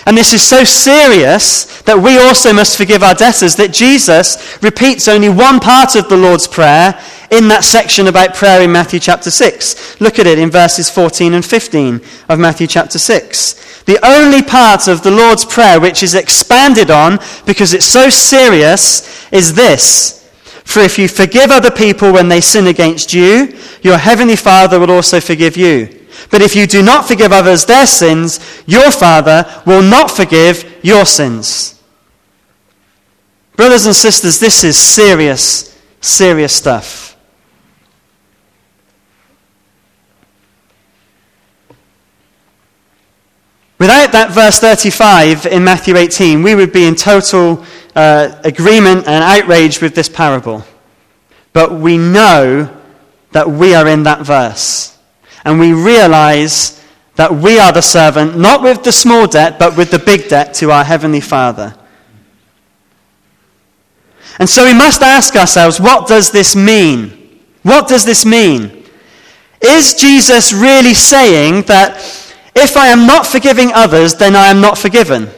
And 0.07 0.17
this 0.17 0.33
is 0.33 0.43
so 0.43 0.65
serious 0.65 1.83
that 1.83 1.99
we 1.99 2.19
also 2.19 2.53
must 2.53 2.77
forgive 2.77 3.03
our 3.03 3.15
debtors 3.15 3.57
that 3.57 3.73
Jesus 3.73 4.63
repeats 4.63 5.09
only 5.09 5.29
one 5.29 5.61
part 5.61 5.95
of 5.97 6.09
the 6.09 6.17
Lord's 6.17 6.47
Prayer 6.47 6.99
in 7.31 7.49
that 7.49 7.65
section 7.65 8.07
about 8.07 8.35
prayer 8.35 8.63
in 8.63 8.73
Matthew 8.73 9.01
chapter 9.01 9.31
6. 9.31 10.01
Look 10.01 10.19
at 10.19 10.27
it 10.27 10.39
in 10.39 10.51
verses 10.51 10.89
14 10.89 11.35
and 11.35 11.45
15 11.45 12.01
of 12.29 12.39
Matthew 12.39 12.67
chapter 12.67 12.99
6. 12.99 13.83
The 13.85 13.99
only 14.07 14.43
part 14.43 14.89
of 14.89 15.03
the 15.03 15.11
Lord's 15.11 15.45
Prayer 15.45 15.81
which 15.81 16.03
is 16.03 16.15
expanded 16.15 16.91
on 16.91 17.19
because 17.45 17.75
it's 17.75 17.87
so 17.87 18.09
serious 18.09 19.31
is 19.33 19.55
this. 19.55 20.31
For 20.65 20.81
if 20.81 20.99
you 20.99 21.09
forgive 21.09 21.51
other 21.51 21.71
people 21.71 22.13
when 22.13 22.29
they 22.29 22.41
sin 22.41 22.67
against 22.69 23.13
you, 23.13 23.59
your 23.83 23.99
heavenly 23.99 24.37
Father 24.37 24.81
will 24.81 24.91
also 24.91 25.21
forgive 25.21 25.57
you. 25.57 26.04
But 26.31 26.43
if 26.43 26.55
you 26.57 26.67
do 26.67 26.83
not 26.83 27.07
forgive 27.07 27.33
others 27.33 27.65
their 27.65 27.87
sins, 27.87 28.41
your 28.67 28.91
Father 28.91 29.45
will 29.67 29.83
not 29.83 30.11
forgive 30.11 30.81
your 30.83 31.05
sins. 31.05 31.83
Brothers 33.57 33.87
and 33.87 33.95
sisters, 33.95 34.41
this 34.41 34.65
is 34.65 34.77
serious, 34.77 35.79
serious 36.01 36.55
stuff. 36.55 37.17
Without 43.79 44.13
that 44.13 44.31
verse 44.31 44.59
35 44.61 45.47
in 45.47 45.63
Matthew 45.63 45.97
18, 45.97 46.43
we 46.43 46.55
would 46.55 46.73
be 46.73 46.87
in 46.87 46.95
total 46.95 47.65
uh, 47.95 48.41
agreement 48.43 49.07
and 49.07 49.23
outrage 49.23 49.81
with 49.81 49.95
this 49.95 50.09
parable. 50.09 50.65
But 51.53 51.73
we 51.73 51.99
know 51.99 52.75
that 53.33 53.49
we 53.49 53.75
are 53.75 53.87
in 53.87 54.05
that 54.05 54.21
verse 54.23 54.94
and 55.45 55.61
we 55.61 55.73
realize 55.73 56.83
that 57.17 57.35
we 57.35 57.59
are 57.59 57.73
the 57.73 57.81
servant, 57.81 58.37
not 58.37 58.63
with 58.63 58.83
the 58.83 58.93
small 58.93 59.27
debt, 59.27 59.59
but 59.59 59.77
with 59.77 59.91
the 59.91 59.99
big 59.99 60.29
debt 60.29 60.55
to 60.55 60.71
our 60.71 60.85
Heavenly 60.85 61.21
Father. 61.21 61.75
And 64.39 64.49
so 64.49 64.65
we 64.65 64.75
must 64.75 65.01
ask 65.01 65.37
ourselves 65.37 65.79
what 65.81 66.09
does 66.09 66.33
this 66.33 66.57
mean? 66.57 67.41
What 67.63 67.89
does 67.89 68.05
this 68.05 68.27
mean? 68.27 68.85
Is 69.61 69.95
Jesus 69.95 70.53
really 70.53 70.95
saying 70.95 71.63
that 71.63 71.97
if 72.55 72.77
I 72.77 72.89
am 72.89 73.07
not 73.07 73.27
forgiving 73.27 73.73
others, 73.73 74.15
then 74.15 74.37
I 74.37 74.49
am 74.49 74.61
not 74.61 74.77
forgiven? 74.77 75.29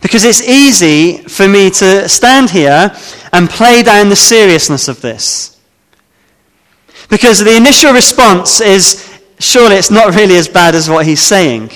Because 0.00 0.24
it's 0.24 0.42
easy 0.42 1.18
for 1.22 1.48
me 1.48 1.70
to 1.70 2.08
stand 2.08 2.50
here 2.50 2.94
and 3.32 3.50
play 3.50 3.82
down 3.82 4.08
the 4.08 4.16
seriousness 4.16 4.86
of 4.88 5.00
this. 5.00 5.55
Because 7.08 7.38
the 7.40 7.56
initial 7.56 7.92
response 7.92 8.60
is 8.60 9.20
surely 9.38 9.76
it's 9.76 9.90
not 9.90 10.14
really 10.14 10.36
as 10.36 10.48
bad 10.48 10.74
as 10.74 10.90
what 10.90 11.06
he's 11.06 11.20
saying. 11.20 11.70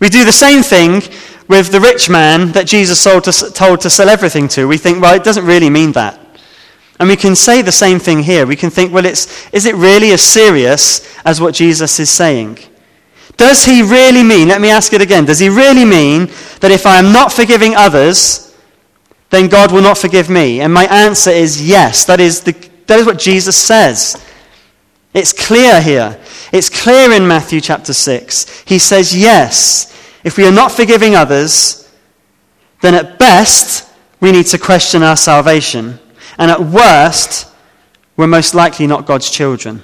We 0.00 0.08
do 0.08 0.24
the 0.24 0.32
same 0.32 0.62
thing 0.62 1.02
with 1.48 1.70
the 1.70 1.80
rich 1.80 2.10
man 2.10 2.52
that 2.52 2.66
Jesus 2.66 3.02
told 3.02 3.24
to, 3.24 3.32
told 3.52 3.80
to 3.82 3.90
sell 3.90 4.08
everything 4.08 4.48
to. 4.48 4.66
We 4.66 4.78
think, 4.78 5.00
well, 5.00 5.14
it 5.14 5.24
doesn't 5.24 5.46
really 5.46 5.70
mean 5.70 5.92
that. 5.92 6.18
And 6.98 7.08
we 7.08 7.16
can 7.16 7.34
say 7.34 7.62
the 7.62 7.72
same 7.72 7.98
thing 7.98 8.22
here. 8.22 8.46
We 8.46 8.56
can 8.56 8.70
think, 8.70 8.92
well, 8.92 9.04
it's, 9.04 9.52
is 9.52 9.66
it 9.66 9.74
really 9.74 10.12
as 10.12 10.22
serious 10.22 11.06
as 11.24 11.40
what 11.40 11.54
Jesus 11.54 11.98
is 11.98 12.10
saying? 12.10 12.58
Does 13.36 13.64
he 13.64 13.82
really 13.82 14.22
mean, 14.22 14.48
let 14.48 14.60
me 14.60 14.70
ask 14.70 14.92
it 14.92 15.00
again, 15.00 15.24
does 15.24 15.38
he 15.38 15.48
really 15.48 15.84
mean 15.84 16.26
that 16.60 16.70
if 16.70 16.86
I 16.86 16.98
am 16.98 17.12
not 17.12 17.32
forgiving 17.32 17.74
others, 17.74 18.54
then 19.30 19.48
God 19.48 19.72
will 19.72 19.82
not 19.82 19.98
forgive 19.98 20.28
me? 20.28 20.60
And 20.60 20.72
my 20.72 20.84
answer 20.84 21.30
is 21.30 21.66
yes. 21.66 22.04
That 22.04 22.20
is 22.20 22.42
the 22.42 22.52
that 22.92 22.98
is 22.98 23.06
what 23.06 23.18
Jesus 23.18 23.56
says. 23.56 24.22
It's 25.14 25.32
clear 25.32 25.80
here. 25.80 26.20
It's 26.52 26.68
clear 26.68 27.10
in 27.12 27.26
Matthew 27.26 27.62
chapter 27.62 27.94
6. 27.94 28.64
He 28.66 28.78
says, 28.78 29.16
yes, 29.16 29.90
if 30.24 30.36
we 30.36 30.46
are 30.46 30.52
not 30.52 30.72
forgiving 30.72 31.14
others, 31.14 31.90
then 32.82 32.94
at 32.94 33.18
best 33.18 33.90
we 34.20 34.30
need 34.30 34.44
to 34.48 34.58
question 34.58 35.02
our 35.02 35.16
salvation. 35.16 35.98
And 36.36 36.50
at 36.50 36.60
worst, 36.60 37.50
we're 38.18 38.26
most 38.26 38.54
likely 38.54 38.86
not 38.86 39.06
God's 39.06 39.30
children. 39.30 39.82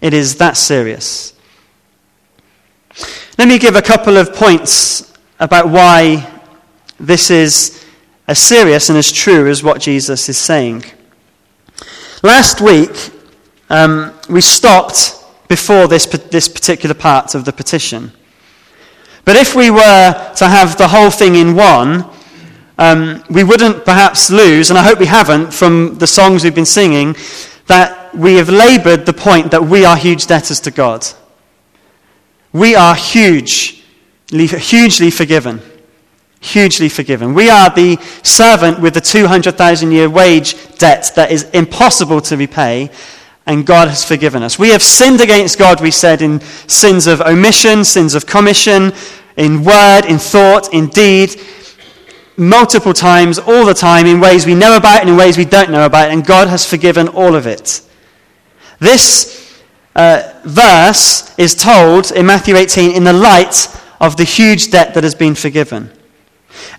It 0.00 0.12
is 0.12 0.34
that 0.38 0.56
serious. 0.56 1.34
Let 3.38 3.46
me 3.46 3.60
give 3.60 3.76
a 3.76 3.82
couple 3.82 4.16
of 4.16 4.34
points 4.34 5.16
about 5.38 5.68
why 5.68 6.28
this 6.98 7.30
is 7.30 7.86
as 8.26 8.40
serious 8.40 8.88
and 8.88 8.98
as 8.98 9.12
true 9.12 9.48
as 9.48 9.62
what 9.62 9.80
Jesus 9.80 10.28
is 10.28 10.36
saying. 10.36 10.82
Last 12.24 12.60
week, 12.60 13.10
um, 13.68 14.14
we 14.30 14.40
stopped 14.40 15.24
before 15.48 15.88
this, 15.88 16.06
this 16.06 16.48
particular 16.48 16.94
part 16.94 17.34
of 17.34 17.44
the 17.44 17.52
petition. 17.52 18.12
But 19.24 19.34
if 19.34 19.56
we 19.56 19.72
were 19.72 20.32
to 20.36 20.48
have 20.48 20.78
the 20.78 20.86
whole 20.86 21.10
thing 21.10 21.34
in 21.34 21.56
one, 21.56 22.08
um, 22.78 23.24
we 23.28 23.42
wouldn't 23.42 23.84
perhaps 23.84 24.30
lose, 24.30 24.70
and 24.70 24.78
I 24.78 24.84
hope 24.84 25.00
we 25.00 25.06
haven't 25.06 25.52
from 25.52 25.98
the 25.98 26.06
songs 26.06 26.44
we've 26.44 26.54
been 26.54 26.64
singing, 26.64 27.16
that 27.66 28.14
we 28.14 28.34
have 28.34 28.48
labored 28.48 29.04
the 29.04 29.12
point 29.12 29.50
that 29.50 29.64
we 29.64 29.84
are 29.84 29.96
huge 29.96 30.28
debtors 30.28 30.60
to 30.60 30.70
God. 30.70 31.04
We 32.52 32.76
are 32.76 32.94
huge, 32.94 33.82
hugely 34.30 35.10
forgiven 35.10 35.60
hugely 36.42 36.88
forgiven. 36.88 37.34
We 37.34 37.48
are 37.48 37.70
the 37.70 37.96
servant 38.22 38.80
with 38.80 38.94
the 38.94 39.00
200,000 39.00 39.92
year 39.92 40.10
wage 40.10 40.76
debt 40.78 41.12
that 41.14 41.30
is 41.30 41.44
impossible 41.50 42.20
to 42.22 42.36
repay, 42.36 42.90
and 43.46 43.64
God 43.64 43.88
has 43.88 44.04
forgiven 44.04 44.42
us. 44.42 44.58
We 44.58 44.70
have 44.70 44.82
sinned 44.82 45.20
against 45.20 45.58
God, 45.58 45.80
we 45.80 45.90
said, 45.90 46.20
in 46.20 46.40
sins 46.40 47.06
of 47.06 47.20
omission, 47.20 47.84
sins 47.84 48.14
of 48.14 48.26
commission, 48.26 48.92
in 49.36 49.64
word, 49.64 50.02
in 50.04 50.18
thought, 50.18 50.74
in 50.74 50.88
deed, 50.88 51.40
multiple 52.36 52.92
times, 52.92 53.38
all 53.38 53.64
the 53.64 53.74
time, 53.74 54.06
in 54.06 54.20
ways 54.20 54.44
we 54.44 54.54
know 54.54 54.76
about 54.76 55.00
and 55.00 55.10
in 55.10 55.16
ways 55.16 55.38
we 55.38 55.44
don't 55.44 55.70
know 55.70 55.86
about, 55.86 56.10
and 56.10 56.26
God 56.26 56.48
has 56.48 56.68
forgiven 56.68 57.08
all 57.08 57.36
of 57.36 57.46
it. 57.46 57.82
This 58.80 59.60
uh, 59.94 60.40
verse 60.44 61.32
is 61.38 61.54
told 61.54 62.10
in 62.10 62.26
Matthew 62.26 62.56
18 62.56 62.96
in 62.96 63.04
the 63.04 63.12
light 63.12 63.68
of 64.00 64.16
the 64.16 64.24
huge 64.24 64.72
debt 64.72 64.94
that 64.94 65.04
has 65.04 65.14
been 65.14 65.36
forgiven. 65.36 65.90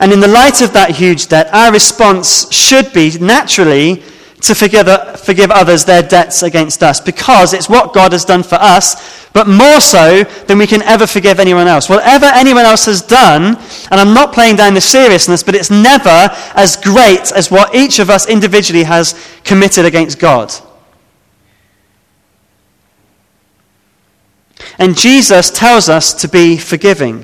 And 0.03 0.12
in 0.12 0.19
the 0.19 0.27
light 0.27 0.62
of 0.62 0.74
that 0.74 0.89
huge 0.89 1.27
debt, 1.27 1.48
our 1.53 1.72
response 1.72 2.53
should 2.53 2.91
be 2.91 3.17
naturally 3.19 4.03
to 4.41 4.53
forgive, 4.53 5.17
forgive 5.22 5.50
others 5.50 5.86
their 5.86 6.03
debts 6.03 6.43
against 6.43 6.83
us 6.83 7.00
because 7.00 7.53
it's 7.53 7.69
what 7.69 7.93
God 7.93 8.12
has 8.12 8.25
done 8.25 8.43
for 8.43 8.55
us, 8.55 9.29
but 9.31 9.48
more 9.48 9.79
so 9.79 10.25
than 10.25 10.57
we 10.57 10.67
can 10.67 10.81
ever 10.81 11.07
forgive 11.07 11.39
anyone 11.39 11.67
else. 11.67 11.88
Whatever 11.88 12.25
anyone 12.25 12.65
else 12.65 12.83
has 12.88 13.01
done, 13.01 13.55
and 13.91 13.93
I'm 14.01 14.13
not 14.13 14.33
playing 14.33 14.57
down 14.57 14.74
the 14.74 14.81
seriousness, 14.81 15.41
but 15.41 15.55
it's 15.55 15.72
never 15.72 16.29
as 16.53 16.75
great 16.75 17.31
as 17.31 17.50
what 17.50 17.74
each 17.74 18.00
of 18.00 18.10
us 18.10 18.27
individually 18.27 18.83
has 18.83 19.15
committed 19.45 19.86
against 19.86 20.19
God. 20.19 20.51
And 24.77 24.98
Jesus 24.98 25.50
tells 25.50 25.88
us 25.88 26.13
to 26.15 26.27
be 26.27 26.57
forgiving. 26.57 27.24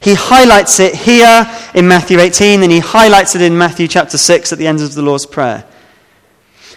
He 0.00 0.14
highlights 0.14 0.78
it 0.80 0.94
here 0.94 1.46
in 1.74 1.88
Matthew 1.88 2.20
18, 2.20 2.62
and 2.62 2.70
he 2.70 2.78
highlights 2.78 3.34
it 3.34 3.42
in 3.42 3.58
Matthew 3.58 3.88
chapter 3.88 4.16
6 4.16 4.52
at 4.52 4.58
the 4.58 4.66
end 4.66 4.80
of 4.80 4.94
the 4.94 5.02
Lord's 5.02 5.26
Prayer. 5.26 5.64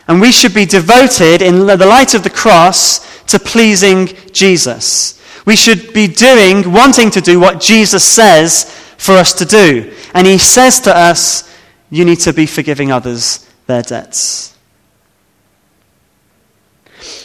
And 0.08 0.20
we 0.20 0.32
should 0.32 0.54
be 0.54 0.66
devoted, 0.66 1.42
in 1.42 1.68
the 1.68 1.86
light 1.86 2.14
of 2.14 2.24
the 2.24 2.30
cross, 2.30 3.24
to 3.26 3.40
pleasing 3.40 4.08
Jesus. 4.32 5.22
We 5.46 5.56
should 5.56 5.94
be 5.94 6.08
doing, 6.08 6.72
wanting 6.72 7.12
to 7.12 7.22
do 7.22 7.40
what 7.40 7.62
Jesus 7.62 8.04
says 8.04 8.66
for 8.98 9.14
us 9.14 9.34
to 9.36 9.46
do. 9.46 9.94
And 10.14 10.28
he 10.28 10.38
says 10.38 10.80
to 10.82 10.96
us, 10.96 11.50
you 11.90 12.06
need 12.06 12.20
to 12.22 12.34
be 12.34 12.46
forgiving 12.46 12.92
others 12.92 13.48
their 13.68 13.82
debts. 13.82 14.58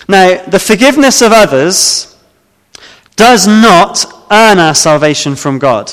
Now, 0.08 0.42
the 0.44 0.58
forgiveness 0.58 1.22
of 1.22 1.32
others 1.32 2.15
does 3.16 3.46
not 3.46 4.04
earn 4.30 4.58
our 4.58 4.74
salvation 4.74 5.34
from 5.34 5.58
God. 5.58 5.92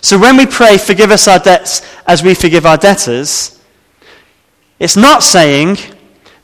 So 0.00 0.18
when 0.18 0.36
we 0.36 0.46
pray, 0.46 0.78
forgive 0.78 1.10
us 1.10 1.28
our 1.28 1.38
debts 1.38 1.82
as 2.06 2.22
we 2.22 2.34
forgive 2.34 2.64
our 2.64 2.76
debtors, 2.76 3.60
it's 4.78 4.96
not 4.96 5.22
saying 5.22 5.76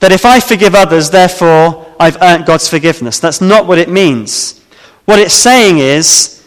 that 0.01 0.13
if 0.13 0.27
I 0.27 0.41
forgive 0.41 0.75
others, 0.75 1.11
therefore 1.11 1.87
I've 1.99 2.21
earned 2.21 2.45
God's 2.45 2.69
forgiveness. 2.69 3.19
That's 3.19 3.41
not 3.41 3.67
what 3.67 3.79
it 3.79 3.89
means. 3.89 4.61
What 5.07 5.19
it's 5.19 5.35
saying 5.35 5.79
is 5.79 6.45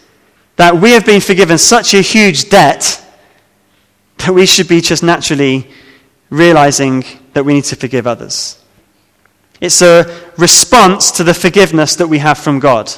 that 0.56 0.76
we 0.76 0.92
have 0.92 1.06
been 1.06 1.20
forgiven 1.20 1.58
such 1.58 1.94
a 1.94 2.00
huge 2.00 2.50
debt 2.50 3.04
that 4.18 4.32
we 4.32 4.46
should 4.46 4.68
be 4.68 4.80
just 4.80 5.02
naturally 5.02 5.66
realizing 6.28 7.04
that 7.32 7.44
we 7.44 7.54
need 7.54 7.64
to 7.64 7.76
forgive 7.76 8.06
others. 8.06 8.62
It's 9.60 9.82
a 9.82 10.04
response 10.36 11.10
to 11.12 11.24
the 11.24 11.34
forgiveness 11.34 11.96
that 11.96 12.06
we 12.06 12.18
have 12.18 12.38
from 12.38 12.60
God, 12.60 12.90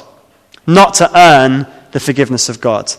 not 0.65 0.93
to 0.95 1.09
earn 1.17 1.67
the 1.91 1.99
forgiveness 1.99 2.49
of 2.49 2.61
God. 2.61 2.93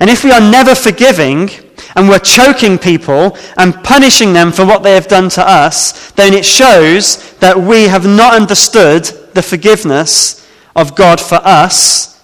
And 0.00 0.10
if 0.10 0.24
we 0.24 0.32
are 0.32 0.40
never 0.40 0.74
forgiving 0.74 1.50
and 1.94 2.08
we're 2.08 2.18
choking 2.18 2.78
people 2.78 3.36
and 3.56 3.74
punishing 3.84 4.32
them 4.32 4.50
for 4.50 4.66
what 4.66 4.82
they 4.82 4.94
have 4.94 5.08
done 5.08 5.28
to 5.30 5.48
us, 5.48 6.10
then 6.12 6.34
it 6.34 6.44
shows 6.44 7.32
that 7.34 7.56
we 7.56 7.84
have 7.84 8.06
not 8.06 8.34
understood 8.34 9.04
the 9.34 9.42
forgiveness 9.42 10.48
of 10.74 10.96
God 10.96 11.20
for 11.20 11.36
us. 11.36 12.22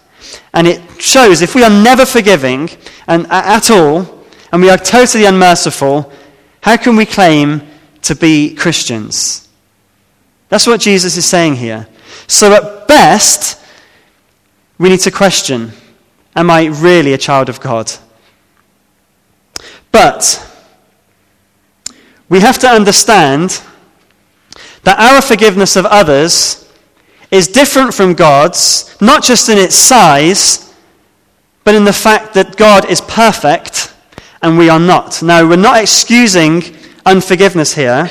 And 0.52 0.66
it 0.66 0.80
shows 1.00 1.42
if 1.42 1.54
we 1.54 1.62
are 1.62 1.70
never 1.70 2.04
forgiving 2.04 2.70
and 3.06 3.26
at 3.30 3.70
all, 3.70 4.18
and 4.52 4.60
we 4.60 4.70
are 4.70 4.78
totally 4.78 5.26
unmerciful, 5.26 6.12
how 6.60 6.76
can 6.76 6.96
we 6.96 7.06
claim 7.06 7.62
to 8.02 8.16
be 8.16 8.54
Christians? 8.54 9.48
That's 10.48 10.66
what 10.66 10.80
Jesus 10.80 11.16
is 11.16 11.24
saying 11.24 11.56
here. 11.56 11.86
So 12.26 12.52
at 12.52 12.88
best, 12.88 13.59
we 14.80 14.88
need 14.88 15.00
to 15.00 15.10
question 15.12 15.72
Am 16.34 16.50
I 16.50 16.66
really 16.66 17.12
a 17.12 17.18
child 17.18 17.48
of 17.48 17.60
God? 17.60 17.92
But 19.92 20.46
we 22.28 22.40
have 22.40 22.58
to 22.60 22.68
understand 22.68 23.60
that 24.84 24.98
our 24.98 25.20
forgiveness 25.20 25.76
of 25.76 25.84
others 25.84 26.66
is 27.30 27.48
different 27.48 27.92
from 27.92 28.14
God's, 28.14 28.96
not 29.00 29.22
just 29.22 29.48
in 29.48 29.58
its 29.58 29.74
size, 29.74 30.72
but 31.64 31.74
in 31.74 31.84
the 31.84 31.92
fact 31.92 32.32
that 32.34 32.56
God 32.56 32.88
is 32.88 33.00
perfect 33.02 33.92
and 34.40 34.56
we 34.56 34.70
are 34.70 34.80
not. 34.80 35.22
Now, 35.22 35.46
we're 35.46 35.56
not 35.56 35.82
excusing 35.82 36.62
unforgiveness 37.04 37.74
here, 37.74 38.10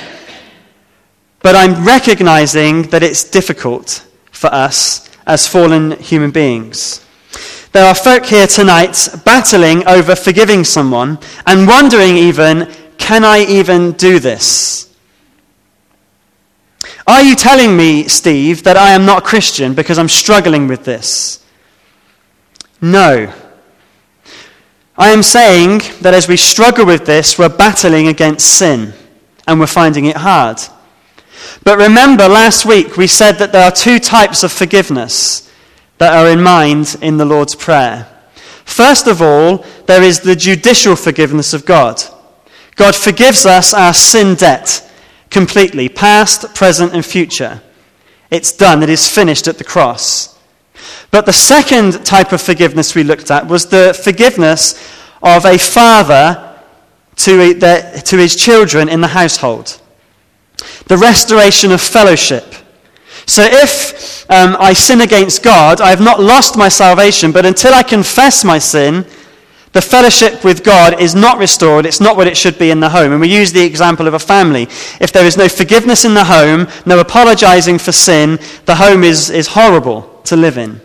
but 1.41 1.55
I'm 1.55 1.83
recognizing 1.85 2.83
that 2.89 3.01
it's 3.01 3.23
difficult 3.23 4.05
for 4.31 4.53
us 4.53 5.08
as 5.29 5.47
fallen 5.47 5.91
human 5.99 6.31
beings. 6.31 7.05
There 7.71 7.85
are 7.85 7.93
folk 7.93 8.25
here 8.25 8.47
tonight 8.47 9.07
battling 9.23 9.87
over 9.87 10.15
forgiving 10.15 10.63
someone 10.63 11.19
and 11.45 11.67
wondering 11.67 12.17
even, 12.17 12.67
can 12.97 13.23
I 13.23 13.45
even 13.45 13.91
do 13.91 14.17
this? 14.17 14.91
Are 17.05 17.21
you 17.21 17.35
telling 17.35 17.77
me, 17.77 18.07
Steve, 18.07 18.63
that 18.63 18.75
I 18.75 18.89
am 18.93 19.05
not 19.05 19.23
Christian 19.23 19.75
because 19.75 19.99
I'm 19.99 20.09
struggling 20.09 20.67
with 20.67 20.83
this? 20.83 21.45
No. 22.81 23.31
I 24.97 25.09
am 25.09 25.21
saying 25.21 25.81
that 26.01 26.15
as 26.15 26.27
we 26.27 26.37
struggle 26.37 26.87
with 26.87 27.05
this, 27.05 27.37
we're 27.37 27.49
battling 27.49 28.07
against 28.07 28.57
sin 28.57 28.93
and 29.47 29.59
we're 29.59 29.67
finding 29.67 30.05
it 30.05 30.17
hard. 30.17 30.59
But 31.63 31.77
remember, 31.77 32.27
last 32.27 32.65
week 32.65 32.97
we 32.97 33.07
said 33.07 33.33
that 33.33 33.51
there 33.51 33.65
are 33.65 33.71
two 33.71 33.99
types 33.99 34.43
of 34.43 34.51
forgiveness 34.51 35.51
that 35.97 36.13
are 36.13 36.29
in 36.29 36.41
mind 36.41 36.95
in 37.01 37.17
the 37.17 37.25
Lord's 37.25 37.55
Prayer. 37.55 38.07
First 38.65 39.07
of 39.07 39.21
all, 39.21 39.65
there 39.87 40.03
is 40.03 40.19
the 40.19 40.35
judicial 40.35 40.95
forgiveness 40.95 41.53
of 41.53 41.65
God. 41.65 42.01
God 42.75 42.95
forgives 42.95 43.45
us 43.45 43.73
our 43.73 43.93
sin 43.93 44.35
debt 44.35 44.89
completely, 45.29 45.89
past, 45.89 46.53
present, 46.55 46.93
and 46.93 47.05
future. 47.05 47.61
It's 48.31 48.51
done, 48.51 48.83
it 48.83 48.89
is 48.89 49.07
finished 49.07 49.47
at 49.47 49.57
the 49.57 49.63
cross. 49.63 50.37
But 51.11 51.25
the 51.25 51.33
second 51.33 52.05
type 52.05 52.31
of 52.31 52.41
forgiveness 52.41 52.95
we 52.95 53.03
looked 53.03 53.31
at 53.31 53.47
was 53.47 53.65
the 53.65 53.99
forgiveness 54.03 54.73
of 55.21 55.45
a 55.45 55.57
father 55.57 56.57
to, 57.17 57.59
to 57.59 58.17
his 58.17 58.35
children 58.35 58.87
in 58.87 59.01
the 59.01 59.07
household. 59.07 59.81
The 60.87 60.97
restoration 60.97 61.71
of 61.71 61.81
fellowship 61.81 62.55
so 63.29 63.43
if 63.43 64.25
um, 64.31 64.57
I 64.59 64.73
sin 64.73 65.01
against 65.01 65.43
God, 65.43 65.81
I 65.81 65.91
have 65.91 66.01
not 66.01 66.19
lost 66.19 66.57
my 66.57 66.67
salvation, 66.67 67.31
but 67.31 67.45
until 67.45 67.75
I 67.75 67.83
confess 67.83 68.43
my 68.43 68.57
sin, 68.57 69.05
the 69.71 69.83
fellowship 69.83 70.43
with 70.43 70.63
God 70.63 70.99
is 70.99 71.13
not 71.13 71.37
restored. 71.37 71.85
It's 71.85 72.01
not 72.01 72.17
what 72.17 72.25
it 72.25 72.35
should 72.35 72.57
be 72.57 72.71
in 72.71 72.79
the 72.79 72.89
home. 72.89 73.11
And 73.11 73.21
we 73.21 73.31
use 73.31 73.53
the 73.53 73.63
example 73.63 74.07
of 74.07 74.15
a 74.15 74.19
family. 74.19 74.63
If 74.99 75.11
there 75.13 75.27
is 75.27 75.37
no 75.37 75.47
forgiveness 75.47 76.05
in 76.05 76.15
the 76.15 76.23
home, 76.23 76.67
no 76.87 76.99
apologizing 76.99 77.77
for 77.77 77.91
sin, 77.91 78.39
the 78.65 78.75
home 78.75 79.03
is, 79.03 79.29
is 79.29 79.45
horrible 79.45 80.21
to 80.23 80.35
live 80.35 80.57
in. 80.57 80.81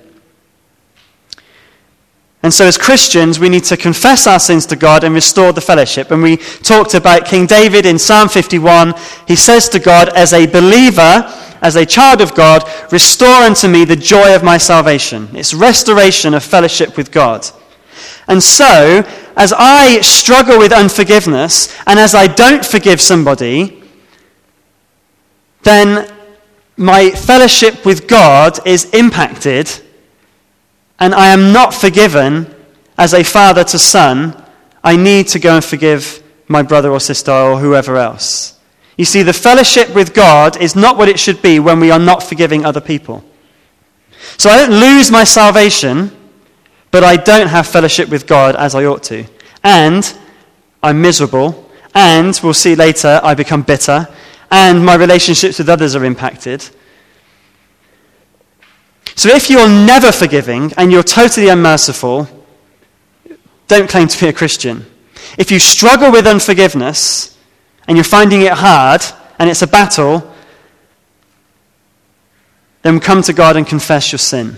And 2.45 2.53
so, 2.53 2.67
as 2.67 2.77
Christians, 2.77 3.41
we 3.41 3.49
need 3.49 3.65
to 3.65 3.77
confess 3.79 4.27
our 4.27 4.39
sins 4.39 4.67
to 4.67 4.77
God 4.77 5.03
and 5.03 5.15
restore 5.15 5.55
the 5.55 5.63
fellowship. 5.63 6.11
And 6.11 6.23
we 6.23 6.37
talked 6.37 6.93
about 6.93 7.25
King 7.25 7.47
David 7.47 7.87
in 7.87 7.99
Psalm 7.99 8.29
51. 8.29 8.93
He 9.27 9.35
says 9.35 9.67
to 9.71 9.79
God, 9.79 10.11
As 10.11 10.35
a 10.35 10.45
believer, 10.45 11.25
as 11.63 11.77
a 11.77 11.87
child 11.87 12.21
of 12.21 12.35
God, 12.35 12.71
restore 12.93 13.45
unto 13.45 13.67
me 13.67 13.87
the 13.87 13.97
joy 13.97 14.37
of 14.37 14.45
my 14.45 14.59
salvation. 14.59 15.27
It's 15.33 15.55
restoration 15.55 16.35
of 16.35 16.45
fellowship 16.45 16.99
with 16.99 17.11
God. 17.11 17.49
And 18.29 18.43
so, 18.43 19.03
as 19.39 19.55
I 19.57 20.03
struggle 20.03 20.59
with 20.59 20.71
unforgiveness, 20.71 21.75
and 21.87 21.99
as 21.99 22.15
I 22.15 22.27
don't 22.27 22.63
forgive 22.63 23.01
somebody, 23.01 23.83
then 25.63 26.15
my 26.77 27.09
fellowship 27.09 27.87
with 27.87 28.07
God 28.07 28.67
is 28.67 28.85
impacted, 28.93 29.71
and 30.99 31.15
I 31.15 31.29
am 31.29 31.53
not 31.53 31.75
forgiven 31.75 32.55
as 32.97 33.13
a 33.15 33.25
father 33.25 33.65
to 33.65 33.79
son. 33.79 34.41
I 34.83 34.97
need 34.97 35.29
to 35.29 35.39
go 35.39 35.57
and 35.57 35.65
forgive 35.65 36.23
my 36.49 36.63
brother 36.63 36.91
or 36.91 37.01
sister 37.01 37.33
or 37.33 37.59
whoever 37.59 37.97
else. 37.97 38.59
You 38.97 39.05
see, 39.05 39.23
the 39.23 39.33
fellowship 39.33 39.95
with 39.95 40.15
God 40.15 40.61
is 40.61 40.77
not 40.77 40.97
what 40.97 41.09
it 41.09 41.19
should 41.19 41.43
be 41.43 41.59
when 41.59 41.81
we 41.81 41.91
are 41.91 41.99
not 41.99 42.23
forgiving 42.23 42.65
other 42.65 42.81
people. 42.81 43.25
So 44.37 44.51
I 44.51 44.57
don't 44.57 44.79
lose 44.79 45.11
my 45.11 45.25
salvation, 45.25 46.11
but 46.91 47.03
I 47.03 47.17
don't 47.17 47.49
have 47.49 47.67
fellowship 47.67 48.09
with 48.09 48.27
God 48.27 48.55
as 48.57 48.75
I 48.75 48.85
ought 48.85 49.03
to. 49.05 49.25
And 49.63 50.17
I'm 50.83 51.01
miserable, 51.01 51.71
and 51.95 52.39
we'll 52.43 52.55
see 52.55 52.75
later, 52.75 53.21
I 53.23 53.35
become 53.35 53.63
bitter, 53.63 54.07
and 54.51 54.85
my 54.85 54.95
relationships 54.95 55.59
with 55.59 55.69
others 55.69 55.97
are 55.97 56.05
impacted. 56.05 56.69
So 59.16 59.29
if 59.29 59.48
you're 59.48 59.68
never 59.68 60.12
forgiving 60.12 60.72
and 60.77 60.90
you're 60.90 61.03
totally 61.03 61.48
unmerciful, 61.48 62.29
don't 63.68 63.88
claim 63.88 64.09
to 64.09 64.20
be 64.20 64.29
a 64.29 64.33
Christian. 64.33 64.87
If 65.38 65.50
you 65.50 65.59
struggle 65.59 66.11
with 66.12 66.27
unforgiveness, 66.27 67.35
and 67.87 67.96
you're 67.96 68.05
finding 68.05 68.42
it 68.42 68.53
hard 68.53 69.03
and 69.38 69.50
it's 69.50 69.62
a 69.62 69.66
battle, 69.66 70.33
then 72.83 73.00
come 73.00 73.22
to 73.22 73.33
God 73.33 73.57
and 73.57 73.66
confess 73.66 74.12
your 74.12 74.18
sin. 74.18 74.57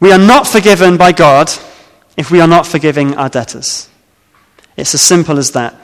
We 0.00 0.12
are 0.12 0.18
not 0.18 0.46
forgiven 0.46 0.96
by 0.96 1.12
God 1.12 1.50
if 2.16 2.30
we 2.30 2.40
are 2.40 2.48
not 2.48 2.66
forgiving 2.66 3.14
our 3.14 3.28
debtors. 3.28 3.88
It's 4.76 4.94
as 4.94 5.02
simple 5.02 5.38
as 5.38 5.52
that. 5.52 5.76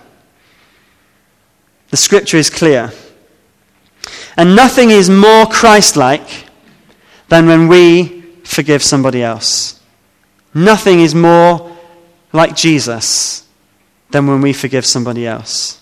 The 1.91 1.97
scripture 1.97 2.37
is 2.37 2.51
clear. 2.51 2.93
And 4.39 4.55
nothing 4.55 4.91
is 4.91 5.11
more 5.11 5.47
Christ 5.47 5.97
like 5.97 6.47
than 7.29 7.47
when 7.47 7.67
we 7.67 8.23
forgive 8.45 8.85
somebody 8.85 9.21
else. 9.21 9.81
Nothing 10.55 11.01
is 11.01 11.13
more 11.13 11.77
like 12.33 12.55
Jesus 12.55 13.45
than 14.11 14.29
when 14.29 14.41
we 14.41 14.53
forgive 14.53 14.87
somebody 14.87 15.27
else. 15.27 15.81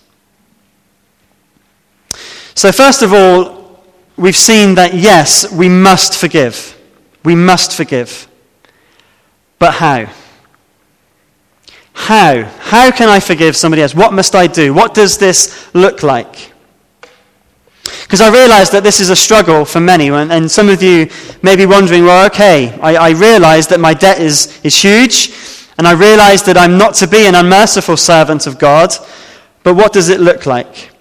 So, 2.55 2.71
first 2.71 3.03
of 3.03 3.13
all, 3.13 3.79
we've 4.17 4.35
seen 4.35 4.73
that 4.73 4.95
yes, 4.95 5.51
we 5.51 5.69
must 5.69 6.17
forgive. 6.17 6.75
We 7.23 7.35
must 7.35 7.77
forgive. 7.77 8.27
But 9.59 9.75
how? 9.75 10.07
How? 11.93 12.43
How 12.43 12.89
can 12.89 13.07
I 13.07 13.19
forgive 13.19 13.55
somebody 13.55 13.83
else? 13.83 13.93
What 13.93 14.13
must 14.13 14.33
I 14.33 14.47
do? 14.47 14.73
What 14.73 14.95
does 14.95 15.19
this 15.19 15.69
look 15.75 16.01
like? 16.01 16.53
Because 18.07 18.21
I 18.21 18.31
realize 18.31 18.69
that 18.69 18.83
this 18.83 19.01
is 19.01 19.09
a 19.09 19.17
struggle 19.17 19.65
for 19.65 19.81
many, 19.81 20.07
and 20.07 20.49
some 20.49 20.69
of 20.69 20.81
you 20.81 21.09
may 21.41 21.57
be 21.57 21.65
wondering, 21.65 22.05
well, 22.05 22.25
okay, 22.27 22.71
I, 22.79 22.95
I 22.95 23.09
realize 23.09 23.67
that 23.67 23.81
my 23.81 23.93
debt 23.93 24.21
is, 24.21 24.57
is 24.63 24.81
huge, 24.81 25.33
and 25.77 25.85
I 25.85 25.91
realize 25.91 26.41
that 26.43 26.57
I'm 26.57 26.77
not 26.77 26.93
to 26.95 27.07
be 27.07 27.27
an 27.27 27.35
unmerciful 27.35 27.97
servant 27.97 28.47
of 28.47 28.57
God, 28.59 28.93
but 29.63 29.75
what 29.75 29.91
does 29.91 30.07
it 30.07 30.21
look 30.21 30.45
like? 30.45 30.91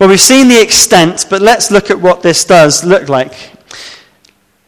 Well, 0.00 0.08
we've 0.08 0.18
seen 0.18 0.48
the 0.48 0.62
extent, 0.62 1.26
but 1.28 1.42
let's 1.42 1.70
look 1.70 1.90
at 1.90 2.00
what 2.00 2.22
this 2.22 2.46
does 2.46 2.82
look 2.82 3.10
like. 3.10 3.50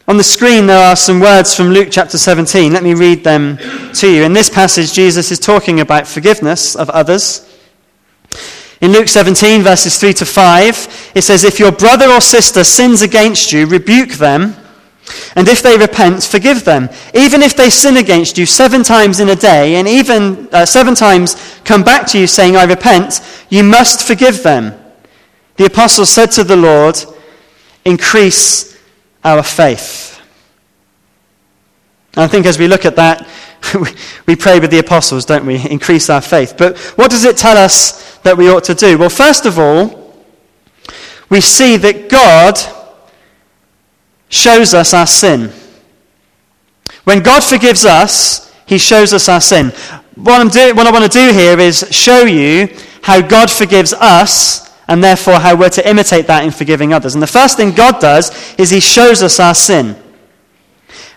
On 0.07 0.18
the 0.18 0.25
screen, 0.25 0.66
there 0.66 0.90
are 0.90 0.96
some 0.96 1.20
words 1.20 1.55
from 1.55 1.68
Luke 1.68 1.88
chapter 1.90 2.18
17. 2.18 2.70
Let 2.70 2.83
me 2.83 2.92
read 2.92 3.25
them 3.25 3.57
to 3.94 4.11
you. 4.12 4.25
In 4.25 4.35
this 4.35 4.51
passage, 4.51 4.92
Jesus 4.92 5.31
is 5.31 5.38
talking 5.38 5.81
about 5.81 6.07
forgiveness 6.07 6.77
of 6.77 6.90
others. 6.90 7.50
In 8.81 8.93
Luke 8.93 9.09
17, 9.09 9.62
verses 9.62 9.99
3 9.99 10.14
to 10.14 10.25
5, 10.25 11.12
it 11.14 11.23
says, 11.23 11.45
If 11.45 11.59
your 11.59 11.73
brother 11.73 12.11
or 12.11 12.21
sister 12.21 12.64
sins 12.64 13.03
against 13.03 13.53
you, 13.53 13.66
rebuke 13.66 14.12
them. 14.12 14.57
And 15.37 15.49
if 15.49 15.62
they 15.62 15.77
repent, 15.77 16.23
forgive 16.23 16.64
them. 16.64 16.88
Even 17.14 17.43
if 17.43 17.55
they 17.57 17.69
sin 17.69 17.99
against 17.99 18.38
you 18.38 18.47
seven 18.47 18.83
times 18.83 19.21
in 19.21 19.29
a 19.29 19.37
day, 19.37 19.75
and 19.75 19.87
even 19.87 20.49
uh, 20.53 20.64
seven 20.64 20.95
times 20.95 21.61
come 21.64 21.83
back 21.83 22.07
to 22.09 22.19
you 22.19 22.27
saying, 22.27 22.57
I 22.57 22.64
repent, 22.64 23.21
you 23.51 23.64
must 23.64 24.07
forgive 24.07 24.43
them. 24.43 24.75
The 25.57 25.66
apostles 25.66 26.09
said 26.11 26.31
to 26.33 26.45
the 26.45 26.57
Lord, 26.57 26.97
Increase 27.85 28.79
our 29.25 29.43
faith. 29.43 30.21
And 32.14 32.25
I 32.25 32.29
think 32.29 32.47
as 32.47 32.59
we 32.59 32.69
look 32.69 32.85
at 32.85 32.97
that, 32.97 33.27
we 34.27 34.37
pray 34.37 34.59
with 34.59 34.71
the 34.71 34.79
apostles, 34.79 35.25
don't 35.25 35.47
we? 35.47 35.57
Increase 35.69 36.11
our 36.11 36.21
faith. 36.21 36.55
But 36.57 36.79
what 36.97 37.11
does 37.11 37.25
it 37.25 37.37
tell 37.37 37.57
us 37.57 38.10
that 38.23 38.37
we 38.37 38.49
ought 38.49 38.65
to 38.65 38.75
do? 38.75 38.99
Well, 38.99 39.09
first 39.09 39.47
of 39.47 39.59
all, 39.59 40.15
we 41.29 41.41
see 41.41 41.77
that 41.77 42.09
God 42.09 42.59
shows 44.29 44.75
us 44.75 44.95
our 44.95 45.07
sin. 45.07 45.53
When 47.05 47.23
God 47.23 47.43
forgives 47.43 47.85
us, 47.85 48.55
he 48.67 48.79
shows 48.79 49.13
us 49.13 49.29
our 49.29 49.41
sin. 49.41 49.71
What, 50.15 50.41
I'm 50.41 50.49
doing, 50.49 50.77
what 50.77 50.87
I 50.87 50.93
want 50.93 51.11
to 51.11 51.19
do 51.19 51.33
here 51.33 51.59
is 51.59 51.87
show 51.91 52.25
you 52.25 52.69
how 53.03 53.21
God 53.21 53.51
forgives 53.51 53.93
us 53.93 54.71
and 54.87 55.03
therefore 55.03 55.39
how 55.39 55.57
we're 55.57 55.71
to 55.71 55.89
imitate 55.89 56.27
that 56.27 56.45
in 56.45 56.51
forgiving 56.51 56.93
others. 56.93 57.15
And 57.15 57.23
the 57.23 57.27
first 57.27 57.57
thing 57.57 57.73
God 57.73 58.01
does 58.01 58.55
is 58.57 58.71
He 58.71 58.81
shows 58.81 59.23
us 59.23 59.41
our 59.41 59.55
sin. 59.55 59.97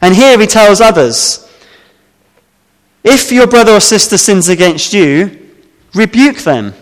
And 0.02 0.16
here 0.16 0.40
He 0.40 0.48
tells 0.48 0.80
others 0.80 1.44
if 3.04 3.32
your 3.32 3.48
brother 3.48 3.74
or 3.74 3.80
sister 3.82 4.18
sins 4.18 4.48
against 4.48 4.94
you, 4.94 5.52
rebuke 5.94 6.38
them. 6.38 6.74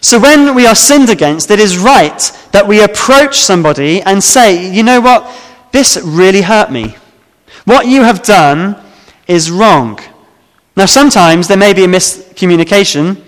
So 0.00 0.18
when 0.18 0.54
we 0.54 0.66
are 0.66 0.74
sinned 0.74 1.10
against, 1.10 1.50
it 1.50 1.60
is 1.60 1.78
right 1.78 2.20
that 2.52 2.66
we 2.66 2.82
approach 2.82 3.38
somebody 3.38 4.02
and 4.02 4.22
say, 4.22 4.72
you 4.72 4.82
know 4.82 5.00
what, 5.00 5.30
this 5.72 5.98
really 6.02 6.42
hurt 6.42 6.70
me. 6.70 6.96
What 7.64 7.86
you 7.86 8.02
have 8.02 8.22
done 8.22 8.80
is 9.26 9.50
wrong. 9.50 9.98
Now, 10.76 10.86
sometimes 10.86 11.48
there 11.48 11.56
may 11.56 11.72
be 11.72 11.84
a 11.84 11.88
miscommunication, 11.88 13.22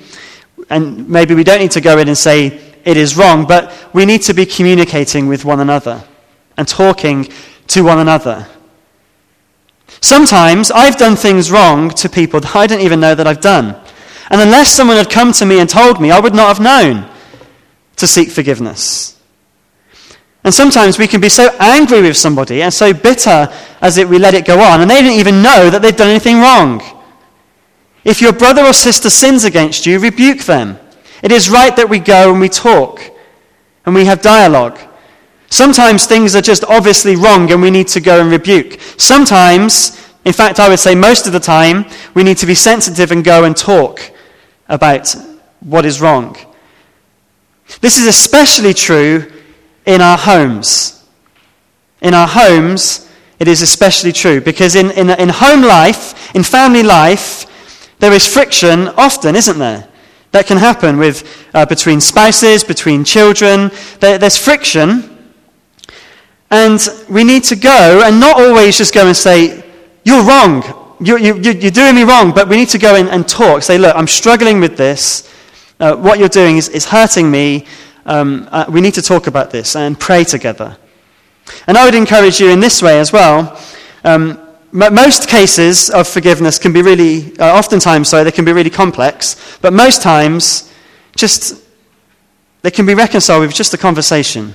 and 0.70 1.08
maybe 1.08 1.34
we 1.34 1.44
don't 1.44 1.60
need 1.60 1.70
to 1.72 1.80
go 1.80 1.98
in 1.98 2.08
and 2.08 2.18
say 2.18 2.60
it 2.84 2.96
is 2.96 3.16
wrong, 3.16 3.46
but 3.46 3.72
we 3.92 4.04
need 4.04 4.22
to 4.22 4.34
be 4.34 4.46
communicating 4.46 5.28
with 5.28 5.44
one 5.44 5.60
another 5.60 6.04
and 6.56 6.68
talking 6.68 7.28
to 7.68 7.82
one 7.82 7.98
another. 7.98 8.46
Sometimes 10.00 10.70
I've 10.70 10.96
done 10.96 11.16
things 11.16 11.50
wrong 11.50 11.90
to 11.90 12.08
people 12.08 12.40
that 12.40 12.54
I 12.54 12.66
don't 12.66 12.80
even 12.80 13.00
know 13.00 13.14
that 13.14 13.26
I've 13.26 13.40
done. 13.40 13.80
And 14.30 14.40
unless 14.40 14.70
someone 14.70 14.96
had 14.96 15.10
come 15.10 15.32
to 15.32 15.46
me 15.46 15.60
and 15.60 15.68
told 15.68 16.00
me, 16.00 16.10
I 16.10 16.20
would 16.20 16.34
not 16.34 16.48
have 16.48 16.60
known 16.60 17.10
to 17.96 18.06
seek 18.06 18.30
forgiveness. 18.30 19.18
And 20.44 20.54
sometimes 20.54 20.98
we 20.98 21.06
can 21.06 21.20
be 21.20 21.28
so 21.28 21.54
angry 21.58 22.00
with 22.00 22.16
somebody 22.16 22.62
and 22.62 22.72
so 22.72 22.92
bitter 22.94 23.52
as 23.80 23.98
it 23.98 24.08
we 24.08 24.18
let 24.18 24.34
it 24.34 24.46
go 24.46 24.60
on, 24.60 24.80
and 24.80 24.90
they 24.90 25.02
didn't 25.02 25.18
even 25.18 25.42
know 25.42 25.68
that 25.70 25.82
they've 25.82 25.96
done 25.96 26.08
anything 26.08 26.38
wrong. 26.40 26.82
If 28.04 28.20
your 28.20 28.32
brother 28.32 28.64
or 28.64 28.72
sister 28.72 29.10
sins 29.10 29.44
against 29.44 29.84
you, 29.84 29.98
rebuke 29.98 30.44
them. 30.44 30.78
It 31.22 31.32
is 31.32 31.50
right 31.50 31.74
that 31.76 31.88
we 31.88 31.98
go 31.98 32.30
and 32.30 32.40
we 32.40 32.48
talk 32.48 33.02
and 33.84 33.94
we 33.94 34.04
have 34.04 34.22
dialogue. 34.22 34.78
Sometimes 35.50 36.06
things 36.06 36.36
are 36.36 36.42
just 36.42 36.64
obviously 36.64 37.16
wrong 37.16 37.50
and 37.50 37.60
we 37.60 37.70
need 37.70 37.88
to 37.88 38.00
go 38.00 38.20
and 38.20 38.30
rebuke. 38.30 38.80
Sometimes, 38.96 39.98
in 40.24 40.32
fact, 40.32 40.60
I 40.60 40.68
would 40.68 40.78
say 40.78 40.94
most 40.94 41.26
of 41.26 41.32
the 41.32 41.40
time, 41.40 41.86
we 42.14 42.22
need 42.22 42.36
to 42.38 42.46
be 42.46 42.54
sensitive 42.54 43.10
and 43.10 43.24
go 43.24 43.44
and 43.44 43.56
talk 43.56 44.00
about 44.68 45.14
what 45.60 45.84
is 45.84 46.00
wrong. 46.00 46.36
This 47.80 47.98
is 47.98 48.06
especially 48.06 48.74
true 48.74 49.30
in 49.86 50.00
our 50.00 50.18
homes. 50.18 51.04
In 52.00 52.14
our 52.14 52.28
homes, 52.28 53.08
it 53.38 53.48
is 53.48 53.62
especially 53.62 54.12
true 54.12 54.40
because 54.40 54.74
in, 54.74 54.90
in, 54.92 55.10
in 55.10 55.28
home 55.28 55.62
life, 55.62 56.34
in 56.34 56.42
family 56.42 56.82
life, 56.82 57.46
there 57.98 58.12
is 58.12 58.26
friction 58.26 58.88
often, 58.88 59.34
isn't 59.34 59.58
there? 59.58 59.88
That 60.30 60.46
can 60.46 60.58
happen 60.58 60.98
with, 60.98 61.46
uh, 61.54 61.66
between 61.66 62.00
spouses, 62.00 62.62
between 62.62 63.04
children. 63.04 63.70
There, 64.00 64.18
there's 64.18 64.36
friction. 64.36 65.16
And 66.50 66.86
we 67.08 67.24
need 67.24 67.44
to 67.44 67.56
go 67.56 68.02
and 68.04 68.20
not 68.20 68.40
always 68.40 68.76
just 68.78 68.94
go 68.94 69.06
and 69.06 69.16
say, 69.16 69.64
You're 70.04 70.22
wrong. 70.22 70.87
You're, 71.00 71.18
you, 71.18 71.36
you're 71.36 71.70
doing 71.70 71.94
me 71.94 72.02
wrong. 72.02 72.32
But 72.32 72.48
we 72.48 72.56
need 72.56 72.68
to 72.70 72.78
go 72.78 72.96
in 72.96 73.08
and 73.08 73.26
talk. 73.28 73.62
Say, 73.62 73.78
Look, 73.78 73.94
I'm 73.94 74.06
struggling 74.06 74.60
with 74.60 74.76
this. 74.76 75.32
Uh, 75.80 75.94
what 75.94 76.18
you're 76.18 76.28
doing 76.28 76.56
is, 76.56 76.68
is 76.68 76.84
hurting 76.84 77.30
me. 77.30 77.66
Um, 78.04 78.48
uh, 78.50 78.64
we 78.68 78.80
need 78.80 78.94
to 78.94 79.02
talk 79.02 79.26
about 79.26 79.50
this 79.50 79.76
and 79.76 79.98
pray 79.98 80.24
together. 80.24 80.76
And 81.66 81.76
I 81.76 81.84
would 81.84 81.94
encourage 81.94 82.40
you 82.40 82.50
in 82.50 82.60
this 82.60 82.82
way 82.82 82.98
as 82.98 83.12
well. 83.12 83.60
Um, 84.04 84.40
most 84.72 85.28
cases 85.28 85.88
of 85.88 86.06
forgiveness 86.06 86.58
can 86.58 86.72
be 86.72 86.82
really, 86.82 87.38
uh, 87.38 87.56
oftentimes, 87.56 88.08
sorry, 88.08 88.24
they 88.24 88.32
can 88.32 88.44
be 88.44 88.52
really 88.52 88.70
complex, 88.70 89.58
but 89.62 89.72
most 89.72 90.02
times, 90.02 90.70
just, 91.16 91.64
they 92.62 92.70
can 92.70 92.84
be 92.84 92.94
reconciled 92.94 93.40
with 93.42 93.54
just 93.54 93.72
a 93.72 93.78
conversation. 93.78 94.54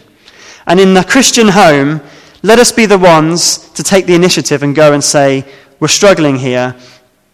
And 0.68 0.80
in 0.80 0.94
the 0.94 1.04
Christian 1.04 1.48
home, 1.48 2.00
let 2.44 2.60
us 2.60 2.72
be 2.72 2.86
the 2.86 2.98
ones 2.98 3.70
to 3.72 3.84
take 3.84 4.06
the 4.06 4.14
initiative 4.14 4.62
and 4.62 4.76
go 4.76 4.94
and 4.94 5.04
say, 5.04 5.46
we're 5.84 5.90
struggling 5.90 6.38
here, 6.38 6.74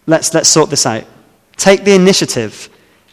let's, 0.06 0.34
let's 0.34 0.48
sort 0.48 0.70
this 0.70 0.84
out. 0.84 1.04
Take 1.56 1.84
the 1.84 1.94
initiative, 1.94 2.68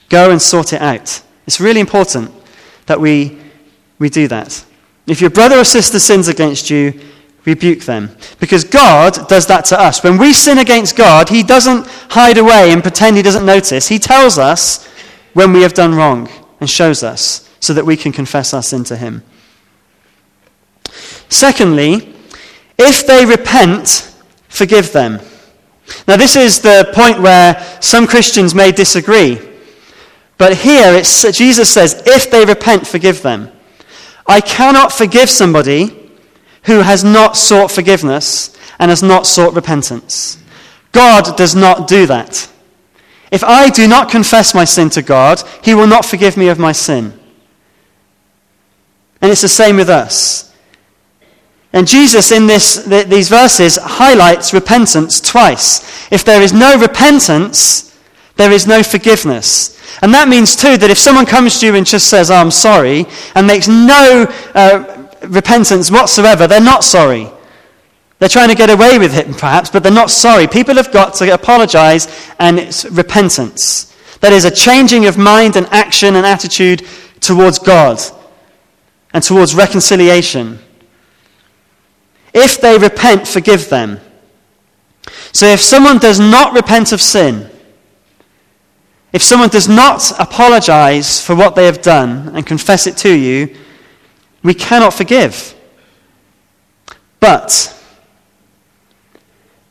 go 0.09 0.31
and 0.31 0.41
sort 0.41 0.73
it 0.73 0.81
out. 0.81 1.21
It's 1.45 1.59
really 1.59 1.79
important 1.79 2.31
that 2.87 2.99
we, 2.99 3.37
we 3.99 4.09
do 4.09 4.27
that. 4.29 4.65
If 5.05 5.21
your 5.21 5.29
brother 5.29 5.59
or 5.59 5.63
sister 5.63 5.99
sins 5.99 6.27
against 6.27 6.71
you, 6.71 6.99
rebuke 7.45 7.81
them. 7.81 8.17
Because 8.39 8.63
God 8.63 9.27
does 9.27 9.45
that 9.45 9.65
to 9.65 9.79
us. 9.79 10.01
When 10.01 10.17
we 10.17 10.33
sin 10.33 10.57
against 10.57 10.95
God, 10.95 11.29
He 11.29 11.43
doesn't 11.43 11.85
hide 12.09 12.39
away 12.39 12.71
and 12.71 12.81
pretend 12.81 13.15
He 13.15 13.21
doesn't 13.21 13.45
notice. 13.45 13.87
He 13.87 13.99
tells 13.99 14.39
us 14.39 14.87
when 15.33 15.53
we 15.53 15.61
have 15.61 15.75
done 15.75 15.93
wrong 15.93 16.27
and 16.59 16.67
shows 16.67 17.03
us 17.03 17.47
so 17.59 17.75
that 17.75 17.85
we 17.85 17.95
can 17.95 18.11
confess 18.11 18.55
our 18.55 18.63
sin 18.63 18.83
to 18.85 18.97
Him. 18.97 19.21
Secondly, 21.29 22.11
if 22.79 23.05
they 23.05 23.23
repent, 23.23 24.15
forgive 24.49 24.91
them. 24.91 25.19
Now, 26.07 26.17
this 26.17 26.35
is 26.35 26.59
the 26.61 26.91
point 26.93 27.21
where 27.21 27.61
some 27.81 28.07
Christians 28.07 28.53
may 28.53 28.71
disagree. 28.71 29.39
But 30.37 30.57
here 30.57 31.01
Jesus 31.01 31.73
says, 31.73 32.03
if 32.05 32.29
they 32.29 32.45
repent, 32.45 32.85
forgive 32.85 33.21
them. 33.21 33.51
I 34.27 34.41
cannot 34.41 34.91
forgive 34.91 35.29
somebody 35.29 36.11
who 36.63 36.81
has 36.81 37.03
not 37.03 37.37
sought 37.37 37.71
forgiveness 37.71 38.55
and 38.77 38.89
has 38.89 39.01
not 39.01 39.25
sought 39.25 39.53
repentance. 39.53 40.37
God 40.91 41.37
does 41.37 41.55
not 41.55 41.87
do 41.87 42.05
that. 42.07 42.49
If 43.31 43.43
I 43.43 43.69
do 43.69 43.87
not 43.87 44.09
confess 44.09 44.53
my 44.53 44.65
sin 44.65 44.89
to 44.91 45.01
God, 45.01 45.41
He 45.63 45.73
will 45.73 45.87
not 45.87 46.05
forgive 46.05 46.37
me 46.37 46.47
of 46.49 46.59
my 46.59 46.71
sin. 46.71 47.17
And 49.21 49.31
it's 49.31 49.41
the 49.41 49.47
same 49.47 49.77
with 49.77 49.89
us. 49.89 50.46
And 51.73 51.85
Jesus, 51.87 52.31
in 52.31 52.47
this, 52.47 52.83
these 52.85 53.29
verses, 53.29 53.77
highlights 53.81 54.53
repentance 54.53 55.19
twice. 55.19 56.11
If 56.11 56.23
there 56.23 56.41
is 56.41 56.53
no 56.53 56.79
repentance, 56.79 57.95
there 58.37 58.51
is 58.51 58.65
no 58.65 58.83
forgiveness. 58.83 59.77
And 60.01 60.13
that 60.13 60.29
means, 60.29 60.55
too, 60.55 60.77
that 60.77 60.89
if 60.89 60.97
someone 60.97 61.25
comes 61.25 61.59
to 61.59 61.65
you 61.65 61.75
and 61.75 61.85
just 61.85 62.09
says, 62.09 62.31
oh, 62.31 62.35
I'm 62.35 62.51
sorry, 62.51 63.05
and 63.35 63.47
makes 63.47 63.67
no 63.67 64.31
uh, 64.55 65.07
repentance 65.23 65.91
whatsoever, 65.91 66.47
they're 66.47 66.61
not 66.61 66.83
sorry. 66.83 67.29
They're 68.19 68.29
trying 68.29 68.49
to 68.49 68.55
get 68.55 68.69
away 68.69 68.97
with 68.97 69.15
it, 69.15 69.27
perhaps, 69.37 69.69
but 69.69 69.83
they're 69.83 69.91
not 69.91 70.09
sorry. 70.09 70.47
People 70.47 70.75
have 70.75 70.91
got 70.91 71.13
to 71.15 71.33
apologize, 71.33 72.07
and 72.39 72.59
it's 72.59 72.85
repentance. 72.85 73.93
That 74.21 74.33
is 74.33 74.45
a 74.45 74.51
changing 74.51 75.05
of 75.05 75.17
mind 75.17 75.55
and 75.55 75.67
action 75.67 76.15
and 76.15 76.25
attitude 76.25 76.85
towards 77.19 77.59
God 77.59 77.99
and 79.13 79.23
towards 79.23 79.53
reconciliation. 79.53 80.59
If 82.33 82.61
they 82.61 82.77
repent, 82.77 83.27
forgive 83.27 83.69
them. 83.69 83.99
So 85.31 85.45
if 85.45 85.61
someone 85.61 85.97
does 85.97 86.19
not 86.19 86.53
repent 86.53 86.91
of 86.91 87.01
sin, 87.01 87.49
if 89.13 89.23
someone 89.23 89.49
does 89.49 89.67
not 89.69 90.11
apologize 90.19 91.25
for 91.25 91.35
what 91.35 91.55
they 91.55 91.65
have 91.65 91.81
done 91.81 92.35
and 92.35 92.45
confess 92.45 92.87
it 92.87 92.97
to 92.97 93.13
you, 93.13 93.55
we 94.43 94.53
cannot 94.53 94.93
forgive. 94.93 95.55
But 97.19 97.73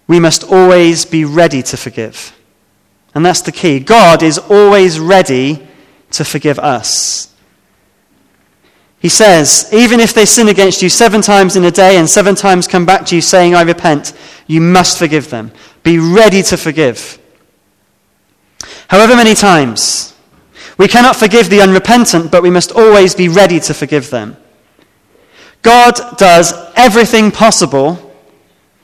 we 0.08 0.20
must 0.20 0.44
always 0.44 1.04
be 1.04 1.24
ready 1.24 1.62
to 1.62 1.76
forgive. 1.76 2.36
And 3.14 3.24
that's 3.24 3.42
the 3.42 3.52
key. 3.52 3.80
God 3.80 4.22
is 4.22 4.38
always 4.38 5.00
ready 5.00 5.66
to 6.12 6.24
forgive 6.24 6.58
us. 6.58 7.34
He 8.98 9.08
says, 9.08 9.68
Even 9.72 10.00
if 10.00 10.14
they 10.14 10.24
sin 10.24 10.48
against 10.48 10.82
you 10.82 10.88
seven 10.88 11.22
times 11.22 11.56
in 11.56 11.64
a 11.64 11.70
day 11.70 11.98
and 11.98 12.08
seven 12.08 12.34
times 12.34 12.66
come 12.66 12.86
back 12.86 13.06
to 13.06 13.14
you 13.14 13.20
saying, 13.20 13.54
I 13.54 13.62
repent, 13.62 14.12
you 14.46 14.60
must 14.60 14.98
forgive 14.98 15.30
them. 15.30 15.52
Be 15.82 15.98
ready 15.98 16.42
to 16.44 16.56
forgive. 16.56 17.18
However 18.88 19.16
many 19.16 19.34
times, 19.34 20.14
we 20.78 20.88
cannot 20.88 21.16
forgive 21.16 21.48
the 21.50 21.60
unrepentant, 21.60 22.30
but 22.30 22.42
we 22.42 22.50
must 22.50 22.72
always 22.72 23.14
be 23.14 23.28
ready 23.28 23.60
to 23.60 23.74
forgive 23.74 24.10
them. 24.10 24.36
God 25.62 25.94
does 26.16 26.52
everything 26.76 27.30
possible 27.30 28.14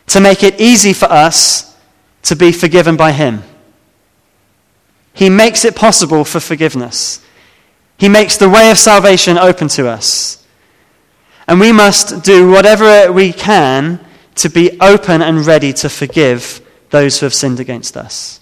to 0.09 0.21
make 0.21 0.43
it 0.43 0.61
easy 0.61 0.93
for 0.93 1.07
us 1.07 1.77
to 2.23 2.37
be 2.37 2.53
forgiven 2.53 2.97
by 2.97 3.13
Him. 3.13 3.43
He 5.15 5.29
makes 5.31 5.65
it 5.65 5.77
possible 5.77 6.25
for 6.25 6.41
forgiveness. 6.41 7.25
He 7.99 8.09
makes 8.09 8.37
the 8.37 8.49
way 8.49 8.71
of 8.71 8.79
salvation 8.79 9.39
open 9.39 9.69
to 9.69 9.89
us. 9.89 10.45
And 11.47 11.61
we 11.61 11.73
must 11.73 12.23
do 12.23 12.51
whatever 12.51 13.13
we 13.13 13.33
can 13.33 14.01
to 14.37 14.49
be 14.49 14.81
open 14.81 15.23
and 15.23 15.45
ready 15.47 15.73
to 15.75 15.89
forgive 15.89 16.61
those 16.91 17.21
who 17.21 17.27
have 17.27 17.35
sinned 17.35 17.61
against 17.61 17.97
us. 17.97 18.41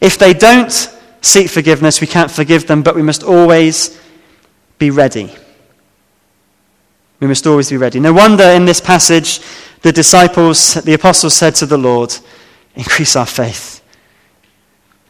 If 0.00 0.18
they 0.18 0.34
don't 0.34 0.72
seek 1.20 1.48
forgiveness, 1.48 2.00
we 2.00 2.06
can't 2.06 2.30
forgive 2.30 2.66
them, 2.66 2.82
but 2.82 2.94
we 2.94 3.02
must 3.02 3.22
always 3.22 3.98
be 4.78 4.90
ready. 4.90 5.32
We 7.20 7.26
must 7.26 7.46
always 7.46 7.70
be 7.70 7.76
ready. 7.76 7.98
No 7.98 8.12
wonder 8.12 8.44
in 8.44 8.64
this 8.64 8.80
passage 8.80 9.40
the 9.82 9.92
disciples, 9.92 10.74
the 10.74 10.94
apostles 10.94 11.34
said 11.34 11.54
to 11.56 11.66
the 11.66 11.78
Lord, 11.78 12.14
Increase 12.74 13.16
our 13.16 13.26
faith. 13.26 13.75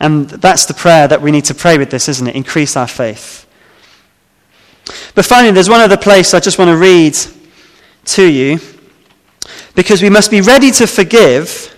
And 0.00 0.28
that's 0.28 0.66
the 0.66 0.74
prayer 0.74 1.08
that 1.08 1.22
we 1.22 1.30
need 1.30 1.46
to 1.46 1.54
pray 1.54 1.78
with 1.78 1.90
this, 1.90 2.08
isn't 2.08 2.26
it? 2.26 2.36
Increase 2.36 2.76
our 2.76 2.86
faith. 2.86 3.46
But 5.14 5.24
finally, 5.24 5.52
there's 5.52 5.70
one 5.70 5.80
other 5.80 5.96
place 5.96 6.34
I 6.34 6.40
just 6.40 6.58
want 6.58 6.70
to 6.70 6.76
read 6.76 7.16
to 8.06 8.24
you 8.24 8.60
because 9.74 10.02
we 10.02 10.10
must 10.10 10.30
be 10.30 10.40
ready 10.40 10.70
to 10.72 10.86
forgive, 10.86 11.74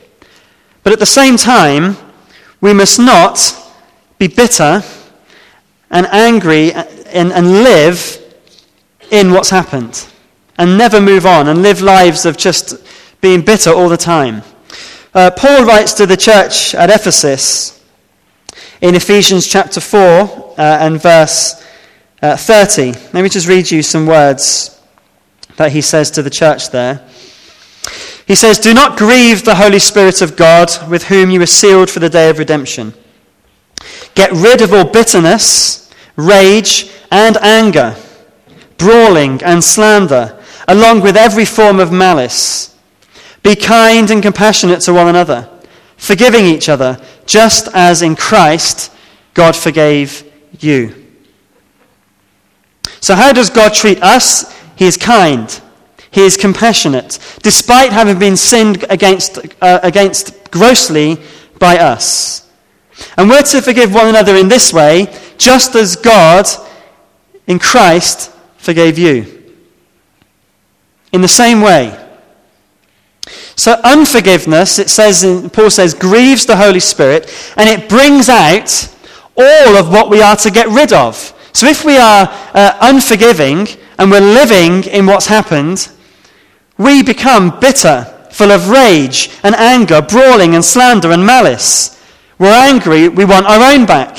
but 0.83 0.93
at 0.93 0.99
the 0.99 1.07
same 1.07 1.37
time, 1.37 1.97
we 2.61 2.73
must 2.73 2.99
not 2.99 3.55
be 4.19 4.27
bitter 4.27 4.83
and 5.91 6.07
angry 6.07 6.73
and, 6.73 7.33
and 7.33 7.63
live 7.63 8.19
in 9.11 9.33
what's 9.33 9.51
happened 9.51 10.07
and 10.59 10.77
never 10.77 11.01
move 11.01 11.25
on 11.25 11.49
and 11.49 11.63
live 11.63 11.81
lives 11.81 12.27
of 12.27 12.37
just 12.37 12.85
being 13.21 13.43
bitter 13.43 13.71
all 13.71 13.89
the 13.89 13.97
time. 13.97 14.43
Uh, 15.15 15.31
Paul 15.31 15.65
writes 15.65 15.93
to 15.95 16.07
the 16.07 16.17
church 16.17 16.75
at 16.75 16.91
Ephesus 16.91 17.78
in 18.81 18.95
Ephesians 18.95 19.47
chapter 19.47 19.81
4 19.81 20.01
uh, 20.01 20.55
and 20.59 21.01
verse 21.01 21.64
uh, 22.23 22.37
30. 22.37 22.93
Let 23.12 23.23
me 23.23 23.29
just 23.29 23.49
read 23.49 23.71
you 23.71 23.83
some 23.83 24.07
words 24.07 24.81
that 25.57 25.73
he 25.73 25.81
says 25.81 26.11
to 26.12 26.23
the 26.23 26.31
church 26.31 26.71
there. 26.71 27.07
He 28.27 28.35
says, 28.35 28.59
Do 28.59 28.75
not 28.75 28.99
grieve 28.99 29.45
the 29.45 29.55
Holy 29.55 29.79
Spirit 29.79 30.23
of 30.23 30.37
God, 30.37 30.71
with 30.88 31.05
whom 31.05 31.31
you 31.31 31.41
were 31.41 31.47
sealed 31.47 31.91
for 31.91 32.01
the 32.01 32.11
day 32.11 32.31
of 32.31 32.38
redemption. 32.38 32.95
Get 34.14 34.33
rid 34.33 34.61
of 34.61 34.73
all 34.73 34.85
bitterness, 34.85 35.91
rage, 36.17 36.91
and 37.11 37.37
anger, 37.38 37.97
brawling 38.77 39.43
and 39.43 39.62
slander, 39.64 40.38
along 40.69 41.01
with 41.01 41.17
every 41.17 41.45
form 41.45 41.81
of 41.81 41.91
malice. 41.91 42.77
Be 43.43 43.57
kind 43.57 44.11
and 44.11 44.23
compassionate 44.23 44.81
to 44.83 44.93
one 44.93 45.09
another, 45.09 45.49
forgiving 45.99 46.47
each 46.47 46.69
other, 46.71 46.99
just 47.27 47.69
as 47.75 48.01
in 48.01 48.17
Christ 48.17 48.91
God 49.35 49.55
forgave 49.55 50.25
you. 50.61 51.07
So, 53.01 53.15
how 53.15 53.33
does 53.33 53.51
God 53.51 53.75
treat 53.75 54.03
us? 54.03 54.53
He 54.77 54.87
is 54.87 54.97
kind. 54.97 55.61
He 56.11 56.23
is 56.23 56.37
compassionate, 56.37 57.19
despite 57.43 57.93
having 57.93 58.19
been 58.19 58.37
sinned 58.37 58.85
against, 58.89 59.39
uh, 59.61 59.81
against 59.83 60.51
grossly 60.51 61.19
by 61.59 61.79
us. 61.79 62.49
And 63.17 63.29
we're 63.29 63.43
to 63.43 63.61
forgive 63.61 63.93
one 63.93 64.09
another 64.09 64.35
in 64.37 64.49
this 64.49 64.73
way, 64.73 65.15
just 65.37 65.75
as 65.75 65.97
God 65.97 66.47
in 67.47 67.59
Christ 67.59 68.33
forgave 68.57 68.99
you. 68.99 69.55
In 71.13 71.21
the 71.21 71.29
same 71.29 71.61
way. 71.61 72.08
So 73.59 73.73
unforgiveness, 73.83 74.79
it 74.79 74.88
says 74.88 75.25
in, 75.25 75.51
Paul 75.51 75.68
says, 75.68 75.92
grieves 75.92 76.47
the 76.47 76.55
Holy 76.55 76.79
Spirit, 76.79 77.29
and 77.57 77.68
it 77.68 77.88
brings 77.88 78.29
out 78.29 78.88
all 79.37 79.77
of 79.77 79.90
what 79.90 80.11
we 80.11 80.23
are 80.23 80.37
to 80.37 80.51
get 80.53 80.68
rid 80.68 80.92
of. 80.92 81.16
So 81.53 81.66
if 81.66 81.85
we 81.85 81.97
are 81.97 82.29
uh, 82.55 82.79
unforgiving 82.81 83.66
and 83.99 84.12
we're 84.12 84.21
living 84.21 84.85
in 84.85 85.07
what's 85.07 85.27
happened, 85.27 85.88
we 86.79 87.03
become 87.03 87.59
bitter, 87.59 88.05
full 88.31 88.53
of 88.53 88.71
rage 88.71 89.29
and 89.42 89.57
anger, 89.57 90.03
brawling 90.03 90.55
and 90.55 90.64
slander 90.64 91.11
and 91.11 91.27
malice. 91.27 92.01
We're 92.38 92.53
angry, 92.53 93.09
we 93.09 93.25
want 93.25 93.47
our 93.47 93.73
own 93.73 93.87
back. 93.87 94.18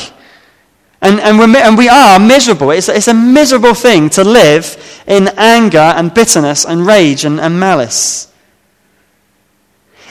And, 1.02 1.21
and, 1.21 1.39
we're, 1.39 1.56
and 1.56 1.78
we 1.78 1.88
are 1.88 2.19
miserable. 2.19 2.71
It's, 2.71 2.89
it's 2.89 3.08
a 3.08 3.13
miserable 3.13 3.73
thing 3.73 4.10
to 4.10 4.23
live 4.25 5.02
in 5.08 5.30
anger 5.38 5.78
and 5.78 6.13
bitterness 6.13 6.65
and 6.65 6.86
rage 6.86 7.23
and, 7.23 7.39
and 7.39 7.58
malice. 7.58 8.29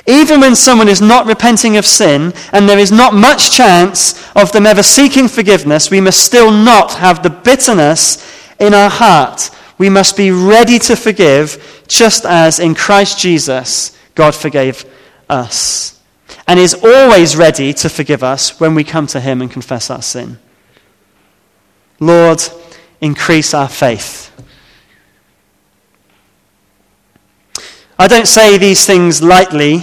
Even 0.09 0.41
when 0.41 0.57
someone 0.57 0.89
is 0.89 1.03
not 1.03 1.27
repenting 1.27 1.77
of 1.77 1.85
sin 1.85 2.33
and 2.53 2.67
there 2.67 2.79
is 2.79 2.91
not 2.91 3.13
much 3.13 3.51
chance 3.51 4.27
of 4.35 4.51
them 4.53 4.67
ever 4.67 4.83
seeking 4.83 5.29
forgiveness, 5.29 5.91
we 5.91 6.01
must 6.01 6.25
still 6.25 6.51
not 6.51 6.95
have 6.95 7.23
the 7.23 7.29
bitterness 7.29 8.17
in 8.59 8.73
our 8.73 8.89
heart. 8.89 9.51
We 9.77 9.91
must 9.91 10.17
be 10.17 10.31
ready 10.31 10.79
to 10.79 10.97
forgive, 10.97 11.85
just 11.89 12.25
as 12.25 12.59
in 12.59 12.75
Christ 12.75 13.19
Jesus 13.19 13.97
God 14.15 14.35
forgave 14.35 14.87
us. 15.29 16.01
And 16.47 16.59
is 16.59 16.73
always 16.83 17.37
ready 17.37 17.75
to 17.75 17.91
forgive 17.91 18.25
us 18.25 18.59
when 18.59 18.75
we 18.75 18.85
come 18.85 19.07
to 19.09 19.21
Him 19.21 19.43
and 19.43 19.51
confess 19.51 19.91
our 19.91 20.01
sin. 20.01 20.39
Lord, 22.01 22.43
increase 23.03 23.53
our 23.53 23.69
faith. 23.69 24.33
I 27.99 28.09
don't 28.09 28.27
say 28.27 28.57
these 28.57 28.87
things 28.87 29.23
lightly 29.23 29.83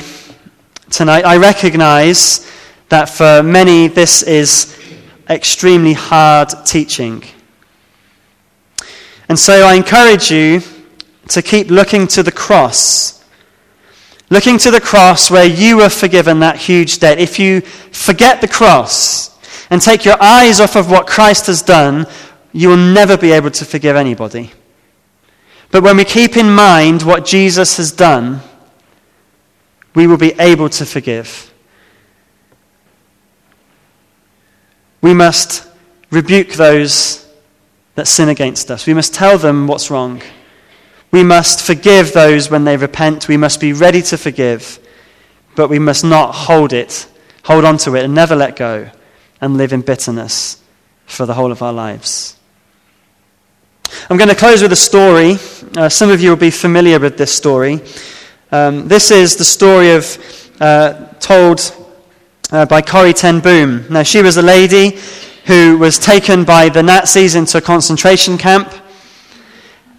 tonight. 0.90 1.26
I 1.26 1.38
recognize 1.38 2.50
that 2.90 3.10
for 3.10 3.42
many 3.44 3.88
this 3.88 4.24
is 4.24 4.78
extremely 5.30 5.94
hard 5.94 6.50
teaching. 6.66 7.24
And 9.28 9.40
so 9.40 9.66
I 9.66 9.74
encourage 9.74 10.32
you 10.32 10.62
to 11.30 11.42
keep 11.42 11.70
looking 11.70 12.08
to 12.08 12.24
the 12.24 12.32
cross. 12.32 13.24
Looking 14.30 14.58
to 14.60 14.72
the 14.72 14.82
cross 14.82 15.30
where 15.32 15.46
you 15.46 15.78
were 15.78 15.90
forgiven 15.90 16.40
that 16.40 16.58
huge 16.58 17.00
debt. 17.00 17.20
If 17.20 17.40
you 17.40 17.62
forget 17.62 18.42
the 18.42 18.48
cross 18.48 19.38
and 19.70 19.82
take 19.82 20.06
your 20.06 20.22
eyes 20.22 20.60
off 20.60 20.76
of 20.76 20.92
what 20.92 21.08
Christ 21.08 21.48
has 21.48 21.62
done, 21.62 22.06
you 22.54 22.70
will 22.70 22.78
never 22.78 23.18
be 23.18 23.32
able 23.32 23.52
to 23.52 23.66
forgive 23.66 23.96
anybody. 23.96 24.52
But 25.72 25.84
when 25.84 25.98
we 25.98 26.06
keep 26.06 26.38
in 26.38 26.50
mind 26.54 27.02
what 27.02 27.26
Jesus 27.26 27.78
has 27.78 27.92
done, 27.92 28.42
we 29.96 30.08
will 30.08 30.18
be 30.18 30.34
able 30.40 30.70
to 30.70 30.86
forgive. 30.86 31.52
We 35.02 35.14
must 35.14 35.68
rebuke 36.12 36.50
those 36.50 37.26
that 37.96 38.08
sin 38.08 38.30
against 38.30 38.70
us. 38.70 38.86
We 38.86 38.94
must 38.94 39.14
tell 39.14 39.38
them 39.38 39.68
what's 39.68 39.90
wrong. 39.90 40.22
We 41.12 41.24
must 41.24 41.66
forgive 41.66 42.12
those 42.12 42.50
when 42.50 42.66
they 42.66 42.76
repent. 42.76 43.30
We 43.30 43.38
must 43.38 43.62
be 43.62 43.72
ready 43.72 44.02
to 44.04 44.18
forgive, 44.18 44.80
but 45.56 45.70
we 45.70 45.80
must 45.80 46.04
not 46.04 46.36
hold 46.36 46.74
it, 46.74 47.08
hold 47.44 47.64
on 47.64 47.78
to 47.80 47.96
it, 47.96 48.04
and 48.04 48.14
never 48.14 48.36
let 48.36 48.58
go 48.58 48.90
and 49.40 49.58
live 49.58 49.72
in 49.72 49.82
bitterness 49.82 50.62
for 51.06 51.26
the 51.26 51.34
whole 51.34 51.52
of 51.52 51.62
our 51.62 51.72
lives. 51.72 52.36
I'm 54.10 54.18
going 54.18 54.30
to 54.30 54.36
close 54.36 54.62
with 54.62 54.72
a 54.72 54.76
story. 54.76 55.38
Uh, 55.78 55.88
some 55.88 56.10
of 56.10 56.20
you 56.20 56.32
will 56.32 56.38
be 56.38 56.52
familiar 56.52 57.00
with 57.00 57.18
this 57.18 57.34
story. 57.34 57.82
Um, 58.52 58.88
this 58.88 59.10
is 59.10 59.36
the 59.38 59.44
story 59.44 59.92
of 59.92 60.54
uh, 60.62 61.08
told 61.20 61.76
uh, 62.52 62.68
by 62.68 62.80
Corrie 62.80 63.12
ten 63.12 63.40
Boom. 63.40 63.86
Now, 63.90 64.04
she 64.04 64.22
was 64.22 64.38
a 64.38 64.42
lady 64.44 65.00
who 65.46 65.80
was 65.80 65.98
taken 65.98 66.44
by 66.44 66.70
the 66.70 66.84
Nazis 66.84 67.34
into 67.34 67.58
a 67.58 67.62
concentration 67.62 68.38
camp. 68.38 68.72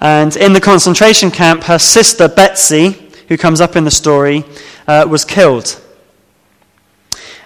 And 0.00 0.36
in 0.36 0.52
the 0.52 0.60
concentration 0.60 1.32
camp, 1.32 1.64
her 1.64 1.78
sister 1.78 2.28
Betsie, 2.28 3.10
who 3.28 3.36
comes 3.36 3.60
up 3.60 3.74
in 3.74 3.82
the 3.82 3.90
story, 3.90 4.44
uh, 4.86 5.06
was 5.08 5.24
killed. 5.24 5.82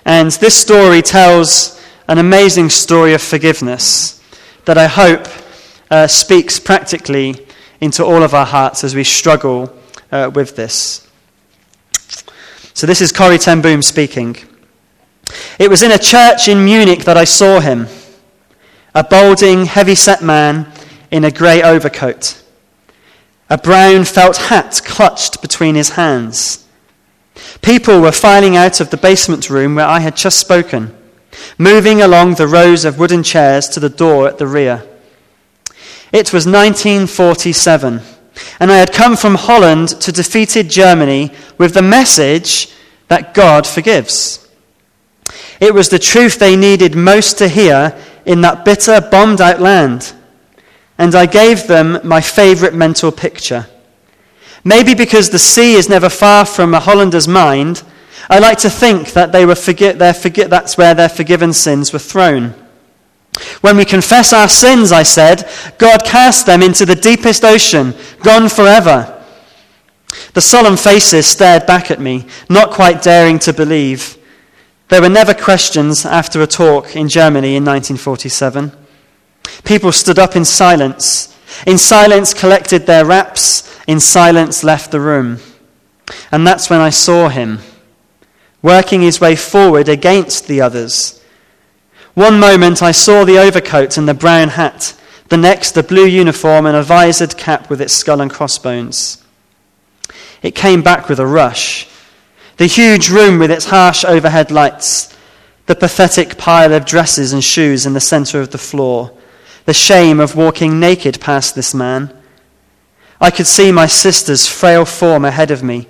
And 0.05 0.31
this 0.33 0.55
story 0.55 1.01
tells 1.01 1.81
an 2.09 2.19
amazing 2.19 2.69
story 2.69 3.15
of 3.15 3.23
forgiveness 3.23 4.23
that 4.67 4.77
I 4.77 4.87
hope 4.87 5.27
uh, 5.91 6.07
speaks 6.07 6.61
practically 6.61 7.47
into 7.81 8.05
all 8.05 8.23
of 8.23 8.35
our 8.35 8.47
hearts 8.47 8.85
as 8.85 8.95
we 8.95 9.05
struggle 9.05 9.75
uh, 10.13 10.31
with 10.35 10.57
this. 10.57 11.07
So, 12.75 12.87
this 12.87 13.01
is 13.01 13.13
Corrie 13.13 13.39
ten 13.39 13.61
Boom 13.61 13.83
speaking. 13.83 14.37
It 15.59 15.71
was 15.71 15.83
in 15.83 15.93
a 15.93 15.99
church 15.99 16.49
in 16.49 16.65
Munich 16.65 17.05
that 17.05 17.17
I 17.17 17.25
saw 17.25 17.61
him, 17.61 17.87
a 18.95 19.05
balding, 19.05 19.67
heavy 19.67 19.95
set 19.95 20.23
man 20.23 20.71
in 21.11 21.25
a 21.25 21.31
grey 21.31 21.63
overcoat, 21.63 22.43
a 23.49 23.59
brown 23.59 24.05
felt 24.05 24.37
hat 24.37 24.81
clutched 24.85 25.43
between 25.43 25.75
his 25.75 25.91
hands. 25.91 26.67
People 27.63 28.01
were 28.01 28.13
filing 28.13 28.57
out 28.57 28.81
of 28.81 28.91
the 28.91 28.97
basement 28.97 29.51
room 29.51 29.75
where 29.75 29.87
I 29.87 30.01
had 30.01 30.17
just 30.17 30.39
spoken, 30.39 30.97
moving 31.59 32.01
along 32.01 32.35
the 32.35 32.49
rows 32.49 32.85
of 32.85 32.99
wooden 32.99 33.23
chairs 33.23 33.69
to 33.71 33.81
the 33.81 33.89
door 33.89 34.29
at 34.29 34.39
the 34.39 34.47
rear. 34.47 34.87
It 36.13 36.33
was 36.33 36.47
1947, 36.47 38.01
and 38.59 38.71
I 38.71 38.77
had 38.77 38.93
come 38.93 39.17
from 39.17 39.35
Holland 39.35 39.89
to 40.01 40.13
defeated 40.13 40.69
Germany 40.69 41.33
with 41.59 41.75
the 41.75 41.83
message 41.83 42.73
that 43.09 43.35
God 43.35 43.67
forgives. 43.67 44.49
It 45.61 45.75
was 45.75 45.89
the 45.89 45.99
truth 45.99 46.39
they 46.39 46.57
needed 46.57 46.95
most 46.95 47.39
to 47.39 47.49
hear 47.49 47.97
in 48.25 48.41
that 48.43 48.65
bitter, 48.65 49.01
bombed 49.01 49.41
out 49.41 49.61
land. 49.61 50.13
And 50.99 51.15
I 51.15 51.27
gave 51.27 51.67
them 51.67 51.99
my 52.05 52.21
favourite 52.21 52.75
mental 52.75 53.11
picture. 53.11 53.67
Maybe 54.65 54.95
because 54.95 55.31
the 55.31 55.39
sea 55.39 55.75
is 55.75 55.89
never 55.89 56.09
far 56.09 56.45
from 56.45 56.75
a 56.75 56.81
Hollander's 56.81 57.29
mind, 57.29 57.83
I 58.29 58.39
like 58.39 58.59
to 58.59 58.71
think 58.71 59.13
that 59.15 59.33
they 59.33 59.47
were 59.47 59.55
forget, 59.55 59.99
forget, 60.17 60.51
that's 60.51 60.77
where 60.77 60.95
their 60.95 61.09
forgiven 61.09 61.53
sins 61.53 61.93
were 61.93 61.99
thrown. 61.99 62.55
When 63.61 63.77
we 63.77 63.85
confess 63.85 64.33
our 64.33 64.49
sins, 64.49 64.93
I 64.93 65.03
said, 65.03 65.49
God 65.79 66.05
cast 66.05 66.47
them 66.47 66.63
into 66.63 66.85
the 66.85 66.95
deepest 66.95 67.45
ocean, 67.45 67.95
gone 68.23 68.49
forever. 68.49 69.17
The 70.35 70.41
solemn 70.41 70.77
faces 70.77 71.27
stared 71.27 71.67
back 71.67 71.91
at 71.91 72.01
me, 72.01 72.27
not 72.49 72.71
quite 72.71 73.03
daring 73.03 73.39
to 73.41 73.53
believe. 73.53 74.17
There 74.89 75.01
were 75.01 75.09
never 75.09 75.35
questions 75.35 76.05
after 76.05 76.43
a 76.43 76.47
talk 76.47 76.97
in 76.97 77.09
Germany 77.09 77.55
in 77.57 77.65
1947. 77.65 78.73
People 79.65 79.93
stood 79.93 80.19
up 80.19 80.35
in 80.35 80.45
silence. 80.45 81.37
In 81.67 81.79
silence, 81.79 82.35
collected 82.35 82.87
their 82.87 83.05
wraps. 83.05 83.79
In 83.87 84.01
silence, 84.01 84.65
left 84.65 84.91
the 84.91 85.01
room. 85.01 85.39
And 86.33 86.47
that's 86.47 86.69
when 86.69 86.81
I 86.81 86.91
saw 86.91 87.29
him, 87.29 87.61
working 88.63 89.01
his 89.01 89.21
way 89.21 89.37
forward 89.37 89.89
against 89.89 90.49
the 90.49 90.61
others. 90.61 91.20
One 92.15 92.41
moment 92.41 92.83
I 92.83 92.91
saw 92.91 93.25
the 93.25 93.39
overcoat 93.39 93.97
and 93.97 94.09
the 94.09 94.15
brown 94.15 94.49
hat, 94.49 94.95
the 95.29 95.37
next, 95.37 95.73
the 95.73 95.83
blue 95.83 96.07
uniform 96.07 96.67
and 96.67 96.77
a 96.77 96.83
visored 96.83 97.37
cap 97.37 97.71
with 97.71 97.81
its 97.81 97.95
skull 97.95 98.21
and 98.21 98.31
crossbones. 98.31 99.25
It 100.43 100.55
came 100.55 100.83
back 100.83 101.09
with 101.09 101.21
a 101.21 101.27
rush. 101.27 101.89
The 102.57 102.67
huge 102.67 103.11
room 103.11 103.39
with 103.39 103.51
its 103.51 103.67
harsh 103.67 104.05
overhead 104.05 104.51
lights, 104.51 105.17
the 105.67 105.77
pathetic 105.77 106.37
pile 106.37 106.73
of 106.73 106.85
dresses 106.85 107.33
and 107.33 107.45
shoes 107.45 107.87
in 107.87 107.93
the 107.93 108.01
center 108.01 108.41
of 108.41 108.51
the 108.51 108.59
floor, 108.59 109.17
the 109.67 109.73
shame 109.73 110.19
of 110.19 110.35
walking 110.35 110.81
naked 110.81 111.21
past 111.21 111.55
this 111.55 111.73
man. 111.73 112.15
I 113.21 113.31
could 113.31 113.47
see 113.47 113.71
my 113.71 113.87
sister's 113.87 114.49
frail 114.49 114.85
form 114.85 115.25
ahead 115.25 115.51
of 115.51 115.63
me, 115.63 115.87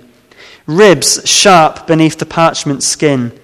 ribs 0.67 1.27
sharp 1.27 1.87
beneath 1.87 2.19
the 2.19 2.25
parchment 2.25 2.83
skin. 2.83 3.37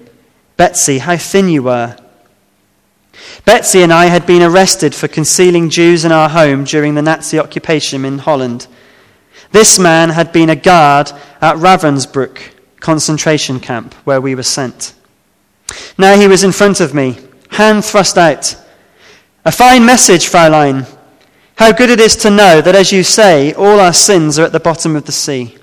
Betsie, 0.56 0.98
how 0.98 1.16
thin 1.16 1.48
you 1.48 1.64
were. 1.64 1.96
Betsie 3.44 3.82
and 3.82 3.92
I 3.92 4.06
had 4.06 4.26
been 4.26 4.42
arrested 4.42 4.94
for 4.94 5.08
concealing 5.08 5.70
Jews 5.70 6.04
in 6.04 6.12
our 6.12 6.28
home 6.28 6.64
during 6.64 6.94
the 6.94 7.02
Nazi 7.02 7.38
occupation 7.38 8.04
in 8.04 8.18
Holland. 8.18 8.66
This 9.52 9.78
man 9.78 10.10
had 10.10 10.32
been 10.32 10.50
a 10.50 10.56
guard 10.56 11.10
at 11.40 11.56
Ravensbrück, 11.56 12.40
concentration 12.80 13.60
camp 13.60 13.94
where 14.04 14.20
we 14.20 14.34
were 14.34 14.42
sent. 14.42 14.94
Now 15.96 16.18
he 16.18 16.28
was 16.28 16.44
in 16.44 16.52
front 16.52 16.80
of 16.80 16.94
me, 16.94 17.18
hand 17.50 17.84
thrust 17.84 18.18
out. 18.18 18.56
A 19.44 19.52
fine 19.52 19.84
message, 19.84 20.26
Fraulein. 20.26 20.86
How 21.56 21.72
good 21.72 21.90
it 21.90 22.00
is 22.00 22.16
to 22.16 22.30
know 22.30 22.60
that, 22.60 22.74
as 22.74 22.92
you 22.92 23.02
say, 23.02 23.52
all 23.54 23.80
our 23.80 23.92
sins 23.92 24.38
are 24.38 24.44
at 24.44 24.52
the 24.52 24.60
bottom 24.60 24.94
of 24.94 25.06
the 25.06 25.12
sea. 25.12 25.56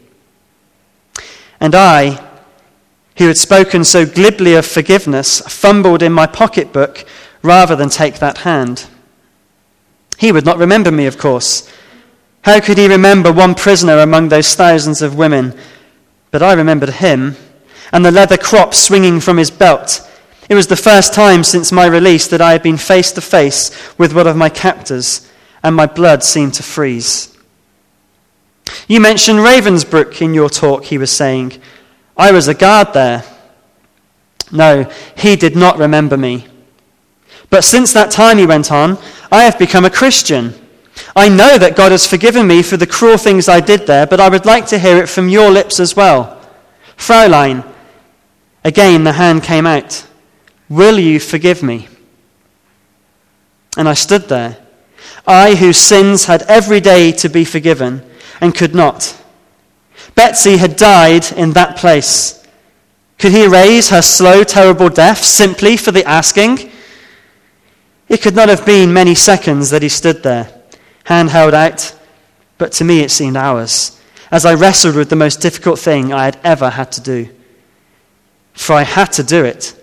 And 1.59 1.73
I, 1.73 2.21
who 3.17 3.27
had 3.27 3.37
spoken 3.37 3.83
so 3.83 4.05
glibly 4.05 4.55
of 4.55 4.65
forgiveness, 4.65 5.39
fumbled 5.41 6.03
in 6.03 6.11
my 6.11 6.27
pocketbook 6.27 7.05
rather 7.45 7.75
than 7.75 7.89
take 7.89 8.19
that 8.19 8.39
hand. 8.39 8.87
He 10.17 10.31
would 10.31 10.45
not 10.45 10.57
remember 10.57 10.91
me, 10.91 11.05
of 11.05 11.17
course. 11.17 11.71
How 12.41 12.59
could 12.59 12.77
he 12.77 12.87
remember 12.87 13.31
one 13.31 13.55
prisoner 13.55 13.99
among 13.99 14.29
those 14.29 14.55
thousands 14.55 15.01
of 15.01 15.15
women 15.15 15.57
but 16.35 16.43
I 16.43 16.51
remembered 16.51 16.89
him 16.89 17.37
and 17.93 18.03
the 18.03 18.11
leather 18.11 18.35
crop 18.35 18.73
swinging 18.73 19.21
from 19.21 19.37
his 19.37 19.49
belt. 19.49 20.01
It 20.49 20.55
was 20.55 20.67
the 20.67 20.75
first 20.75 21.13
time 21.13 21.45
since 21.45 21.71
my 21.71 21.85
release 21.85 22.27
that 22.27 22.41
I 22.41 22.51
had 22.51 22.61
been 22.61 22.75
face 22.75 23.13
to 23.13 23.21
face 23.21 23.71
with 23.97 24.13
one 24.13 24.27
of 24.27 24.35
my 24.35 24.49
captors, 24.49 25.31
and 25.63 25.73
my 25.73 25.85
blood 25.85 26.25
seemed 26.25 26.55
to 26.55 26.63
freeze. 26.63 27.37
You 28.89 28.99
mentioned 28.99 29.39
Ravensbrück 29.39 30.21
in 30.21 30.33
your 30.33 30.49
talk, 30.49 30.83
he 30.83 30.97
was 30.97 31.09
saying. 31.09 31.53
I 32.17 32.33
was 32.33 32.49
a 32.49 32.53
guard 32.53 32.91
there. 32.93 33.23
No, 34.51 34.91
he 35.17 35.37
did 35.37 35.55
not 35.55 35.77
remember 35.77 36.17
me. 36.17 36.47
But 37.49 37.63
since 37.63 37.93
that 37.93 38.11
time, 38.11 38.37
he 38.37 38.45
went 38.45 38.71
on, 38.71 38.97
I 39.31 39.43
have 39.43 39.59
become 39.59 39.85
a 39.85 39.89
Christian. 39.89 40.53
I 41.15 41.29
know 41.29 41.57
that 41.57 41.75
God 41.75 41.91
has 41.91 42.07
forgiven 42.07 42.47
me 42.47 42.61
for 42.61 42.77
the 42.77 42.87
cruel 42.87 43.17
things 43.17 43.49
I 43.49 43.59
did 43.59 43.87
there, 43.87 44.07
but 44.07 44.19
I 44.19 44.29
would 44.29 44.45
like 44.45 44.67
to 44.67 44.79
hear 44.79 44.97
it 44.97 45.09
from 45.09 45.29
your 45.29 45.51
lips 45.51 45.79
as 45.79 45.95
well. 45.95 46.41
Fraulein, 46.97 47.63
again 48.63 49.03
the 49.03 49.13
hand 49.13 49.43
came 49.43 49.67
out. 49.67 50.05
Will 50.69 50.99
you 50.99 51.19
forgive 51.19 51.61
me? 51.61 51.87
And 53.77 53.89
I 53.89 53.93
stood 53.93 54.29
there, 54.29 54.57
I 55.27 55.55
whose 55.55 55.77
sins 55.77 56.25
had 56.25 56.43
every 56.43 56.79
day 56.79 57.11
to 57.13 57.29
be 57.29 57.43
forgiven 57.43 58.01
and 58.39 58.55
could 58.55 58.73
not. 58.73 59.21
Betsie 60.15 60.57
had 60.57 60.77
died 60.77 61.31
in 61.33 61.51
that 61.51 61.77
place. 61.77 62.41
Could 63.19 63.31
he 63.31 63.47
raise 63.47 63.89
her 63.89 64.01
slow, 64.01 64.43
terrible 64.43 64.89
death 64.89 65.23
simply 65.23 65.77
for 65.77 65.91
the 65.91 66.05
asking? 66.05 66.71
It 68.07 68.21
could 68.21 68.35
not 68.35 68.49
have 68.49 68.65
been 68.65 68.93
many 68.93 69.15
seconds 69.15 69.69
that 69.71 69.81
he 69.81 69.89
stood 69.89 70.23
there 70.23 70.51
hand 71.05 71.29
held 71.29 71.53
out, 71.53 71.95
but 72.57 72.71
to 72.73 72.83
me 72.83 73.01
it 73.01 73.11
seemed 73.11 73.37
hours, 73.37 73.99
as 74.31 74.45
I 74.45 74.55
wrestled 74.55 74.95
with 74.95 75.09
the 75.09 75.15
most 75.15 75.39
difficult 75.39 75.79
thing 75.79 76.11
I 76.11 76.25
had 76.25 76.39
ever 76.43 76.71
had 76.71 76.91
to 76.93 77.01
do. 77.01 77.29
For 78.53 78.73
I 78.73 78.83
had 78.83 79.11
to 79.13 79.23
do 79.23 79.45
it. 79.45 79.79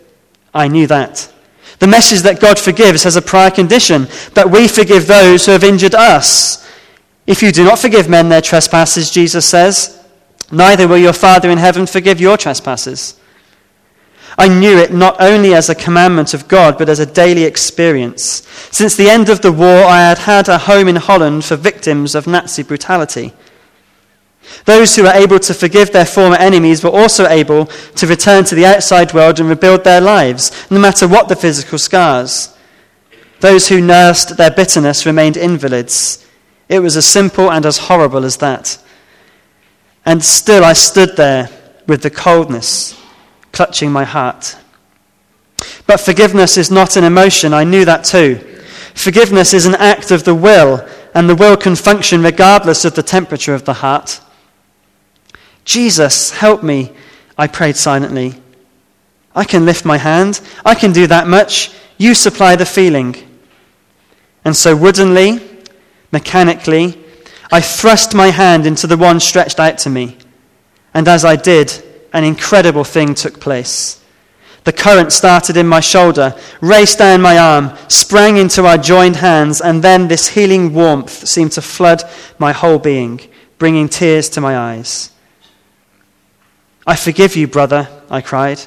I 0.53 0.69
knew 0.69 0.87
that. 0.89 1.33
The 1.79 1.87
message 1.87 2.23
that 2.23 2.41
God 2.41 2.59
forgives 2.59 3.05
has 3.05 3.17
a 3.17 3.23
prior 3.23 3.51
condition 3.51 4.09
that 4.35 4.51
we 4.51 4.69
forgive 4.69 5.07
those 5.07 5.47
who 5.47 5.53
have 5.53 5.65
injured 5.65 5.95
us. 5.95 6.69
If 7.27 7.43
you 7.43 7.53
do 7.53 7.65
not 7.65 7.79
forgive 7.79 8.09
men 8.09 8.29
their 8.29 8.41
trespasses, 8.41 9.11
Jesus 9.11 9.49
says, 9.49 10.05
neither 10.51 10.89
will 10.89 10.99
your 10.99 11.13
Father 11.13 11.51
in 11.51 11.59
heaven 11.59 11.87
forgive 11.87 12.21
your 12.21 12.37
trespasses. 12.37 13.19
I 14.39 14.49
knew 14.49 14.79
it 14.79 14.93
not 14.93 15.21
only 15.21 15.55
as 15.55 15.69
a 15.69 15.75
commandment 15.75 16.33
of 16.33 16.49
God, 16.49 16.79
but 16.79 16.89
as 16.89 16.99
a 16.99 17.07
daily 17.07 17.45
experience. 17.45 18.47
Since 18.71 18.97
the 18.97 19.11
end 19.11 19.29
of 19.29 19.43
the 19.43 19.53
war, 19.53 19.85
I 19.85 20.01
had 20.01 20.19
had 20.19 20.49
a 20.49 20.59
home 20.59 20.89
in 20.89 20.97
Holland 20.97 21.45
for 21.45 21.57
victims 21.57 22.15
of 22.15 22.27
Nazi 22.27 22.63
brutality. 22.63 23.33
Those 24.65 24.97
who 24.97 25.03
were 25.03 25.13
able 25.13 25.39
to 25.41 25.55
forgive 25.55 25.93
their 25.93 26.07
former 26.07 26.37
enemies 26.37 26.83
were 26.83 26.91
also 26.91 27.27
able 27.27 27.67
to 27.67 28.07
return 28.07 28.45
to 28.45 28.55
the 28.55 28.67
outside 28.67 29.13
world 29.13 29.39
and 29.39 29.49
rebuild 29.49 29.85
their 29.85 30.01
lives, 30.01 30.51
no 30.71 30.79
matter 30.79 31.07
what 31.07 31.29
the 31.29 31.37
physical 31.37 31.79
scars. 31.79 32.57
Those 33.41 33.69
who 33.69 33.81
nursed 33.81 34.37
their 34.37 34.51
bitterness 34.51 35.05
remained 35.05 35.37
invalids. 35.37 36.27
It 36.69 36.81
was 36.81 36.97
as 36.97 37.07
simple 37.07 37.51
and 37.51 37.67
as 37.67 37.79
horrible 37.79 38.25
as 38.25 38.39
that. 38.39 38.79
And 40.07 40.25
still 40.25 40.65
I 40.65 40.73
stood 40.73 41.17
there 41.17 41.49
with 41.87 42.03
the 42.03 42.11
coldness 42.11 43.02
clutching 43.53 43.93
my 43.93 44.05
heart. 44.05 44.57
But 45.87 46.01
forgiveness 46.01 46.57
is 46.57 46.71
not 46.71 46.97
an 46.97 47.05
emotion. 47.05 47.55
I 47.55 47.65
knew 47.65 47.85
that 47.85 48.05
too. 48.05 48.37
Forgiveness 48.95 49.55
is 49.55 49.67
an 49.67 49.75
act 49.77 50.11
of 50.11 50.25
the 50.25 50.35
will, 50.35 50.87
and 51.15 51.29
the 51.29 51.35
will 51.35 51.57
can 51.57 51.77
function 51.77 52.23
regardless 52.23 52.85
of 52.85 52.95
the 52.95 53.03
temperature 53.03 53.55
of 53.55 53.65
the 53.65 53.75
heart. 53.75 54.21
Jesus, 55.65 56.31
help 56.31 56.63
me, 56.63 56.93
I 57.39 57.47
prayed 57.47 57.77
silently. 57.77 58.35
I 59.35 59.45
can 59.45 59.65
lift 59.65 59.85
my 59.85 59.97
hand. 59.97 60.41
I 60.65 60.75
can 60.75 60.93
do 60.93 61.07
that 61.07 61.27
much. 61.27 61.73
You 61.97 62.15
supply 62.15 62.57
the 62.57 62.67
feeling. 62.67 63.17
And 64.45 64.57
so, 64.57 64.77
woodenly, 64.77 65.41
mechanically, 66.11 66.99
I 67.51 67.61
thrust 67.61 68.15
my 68.15 68.29
hand 68.29 68.67
into 68.67 68.87
the 68.87 68.97
one 68.97 69.21
stretched 69.21 69.61
out 69.61 69.79
to 69.79 69.91
me. 69.91 70.19
And 70.95 71.09
as 71.09 71.25
I 71.25 71.37
did, 71.37 71.83
an 72.13 72.25
incredible 72.25 72.85
thing 72.85 73.15
took 73.15 73.41
place. 73.41 74.03
The 74.65 74.73
current 74.73 75.13
started 75.13 75.57
in 75.57 75.67
my 75.67 75.81
shoulder, 75.81 76.37
raced 76.61 76.99
down 76.99 77.21
my 77.21 77.37
arm, 77.37 77.77
sprang 77.89 78.37
into 78.37 78.65
our 78.65 78.79
joined 78.79 79.17
hands, 79.17 79.61
and 79.61 79.83
then 79.83 80.07
this 80.07 80.29
healing 80.29 80.73
warmth 80.73 81.27
seemed 81.27 81.53
to 81.53 81.63
flood 81.63 82.05
my 82.39 82.53
whole 82.53 82.79
being, 82.79 83.21
bringing 83.59 83.89
tears 83.89 84.29
to 84.31 84.41
my 84.41 84.57
eyes. 84.57 85.11
I 86.87 86.95
forgive 86.95 87.35
you, 87.35 87.49
brother, 87.49 87.89
I 88.09 88.21
cried, 88.21 88.61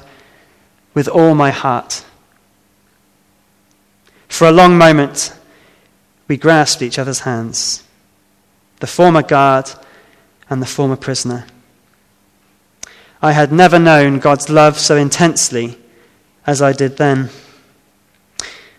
with 0.92 1.08
all 1.08 1.34
my 1.34 1.50
heart. 1.50 2.04
For 4.28 4.48
a 4.48 4.52
long 4.52 4.76
moment, 4.76 5.32
we 6.28 6.36
grasped 6.36 6.82
each 6.82 6.98
other's 6.98 7.20
hands, 7.20 7.84
the 8.80 8.86
former 8.86 9.22
guard 9.22 9.70
and 10.50 10.60
the 10.60 10.66
former 10.66 10.96
prisoner. 10.96 11.46
I 13.22 13.32
had 13.32 13.52
never 13.52 13.78
known 13.78 14.18
God's 14.18 14.48
love 14.48 14.78
so 14.78 14.96
intensely 14.96 15.78
as 16.46 16.62
I 16.62 16.72
did 16.72 16.96
then. 16.96 17.30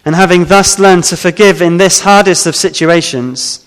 And 0.06 0.16
having 0.16 0.46
thus 0.46 0.80
learned 0.80 1.04
to 1.06 1.18
forgive 1.18 1.62
in 1.62 1.78
this 1.78 2.02
hardest 2.02 2.46
of 2.46 2.56
situations, 2.56 3.66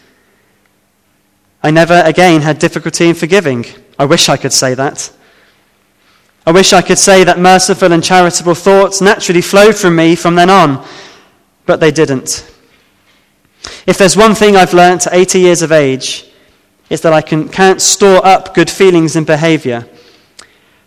I 1.63 1.71
never 1.71 2.03
again 2.05 2.41
had 2.41 2.59
difficulty 2.59 3.09
in 3.09 3.15
forgiving. 3.15 3.67
I 3.99 4.07
wish 4.07 4.29
I 4.29 4.37
could 4.37 4.53
say 4.53 4.75
that. 4.75 5.13
I 6.47 6.53
wish 6.53 6.73
I 6.73 6.81
could 6.81 6.99
say 6.99 7.25
that 7.25 7.39
merciful 7.39 7.93
and 7.93 8.03
charitable 8.03 8.55
thoughts 8.55 9.03
naturally 9.03 9.43
flowed 9.43 9.77
from 9.77 9.97
me 9.97 10.17
from 10.17 10.37
then 10.37 10.49
on, 10.49 10.87
but 11.67 11.81
they 11.81 11.91
didn't. 11.91 12.51
If 13.87 13.99
there's 13.99 14.17
one 14.17 14.35
thing 14.35 14.57
I've 14.57 14.73
learnt 14.73 15.07
at 15.07 15.15
80 15.15 15.41
years 15.41 15.61
of 15.61 15.73
age, 15.73 16.27
it's 16.89 17.03
that 17.03 17.13
I 17.13 17.21
can, 17.21 17.49
can't 17.49 17.83
store 17.83 18.25
up 18.25 18.55
good 18.55 18.71
feelings 18.71 19.17
and 19.17 19.27
behavior, 19.27 19.87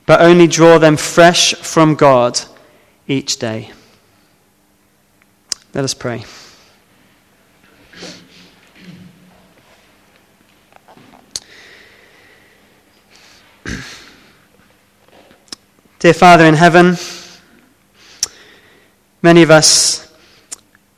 but 0.05 0.21
only 0.21 0.47
draw 0.47 0.77
them 0.77 0.97
fresh 0.97 1.53
from 1.55 1.95
God 1.95 2.39
each 3.07 3.37
day. 3.39 3.71
Let 5.73 5.83
us 5.83 5.93
pray. 5.93 6.23
Dear 15.99 16.13
Father 16.13 16.45
in 16.45 16.53
heaven, 16.55 16.97
many 19.21 19.41
of 19.41 19.49
us 19.49 20.13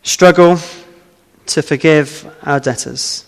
struggle 0.03 0.57
to 1.45 1.61
forgive 1.61 2.27
our 2.43 2.59
debtors. 2.59 3.25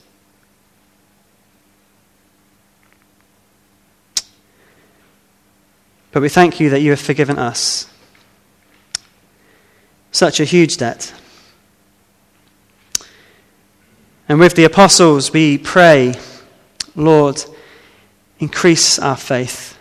But 6.17 6.23
we 6.23 6.29
thank 6.29 6.59
you 6.59 6.71
that 6.71 6.81
you 6.81 6.89
have 6.89 6.99
forgiven 6.99 7.37
us 7.37 7.85
such 10.11 10.39
a 10.39 10.45
huge 10.45 10.77
debt. 10.77 11.13
And 14.27 14.39
with 14.39 14.55
the 14.55 14.63
apostles, 14.63 15.31
we 15.31 15.59
pray, 15.59 16.15
Lord, 16.95 17.45
increase 18.39 18.97
our 18.97 19.15
faith. 19.15 19.77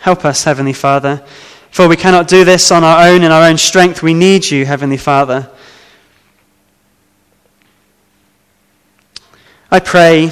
Help 0.00 0.26
us, 0.26 0.44
Heavenly 0.44 0.74
Father, 0.74 1.24
for 1.70 1.88
we 1.88 1.96
cannot 1.96 2.28
do 2.28 2.44
this 2.44 2.70
on 2.70 2.84
our 2.84 3.08
own 3.08 3.22
in 3.22 3.32
our 3.32 3.48
own 3.48 3.56
strength. 3.56 4.02
We 4.02 4.12
need 4.12 4.50
you, 4.50 4.66
Heavenly 4.66 4.98
Father. 4.98 5.50
I 9.70 9.80
pray 9.80 10.30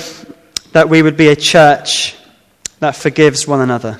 that 0.72 0.90
we 0.90 1.00
would 1.00 1.16
be 1.16 1.28
a 1.28 1.36
church 1.36 2.16
that 2.80 2.96
forgives 2.96 3.46
one 3.46 3.60
another. 3.60 3.98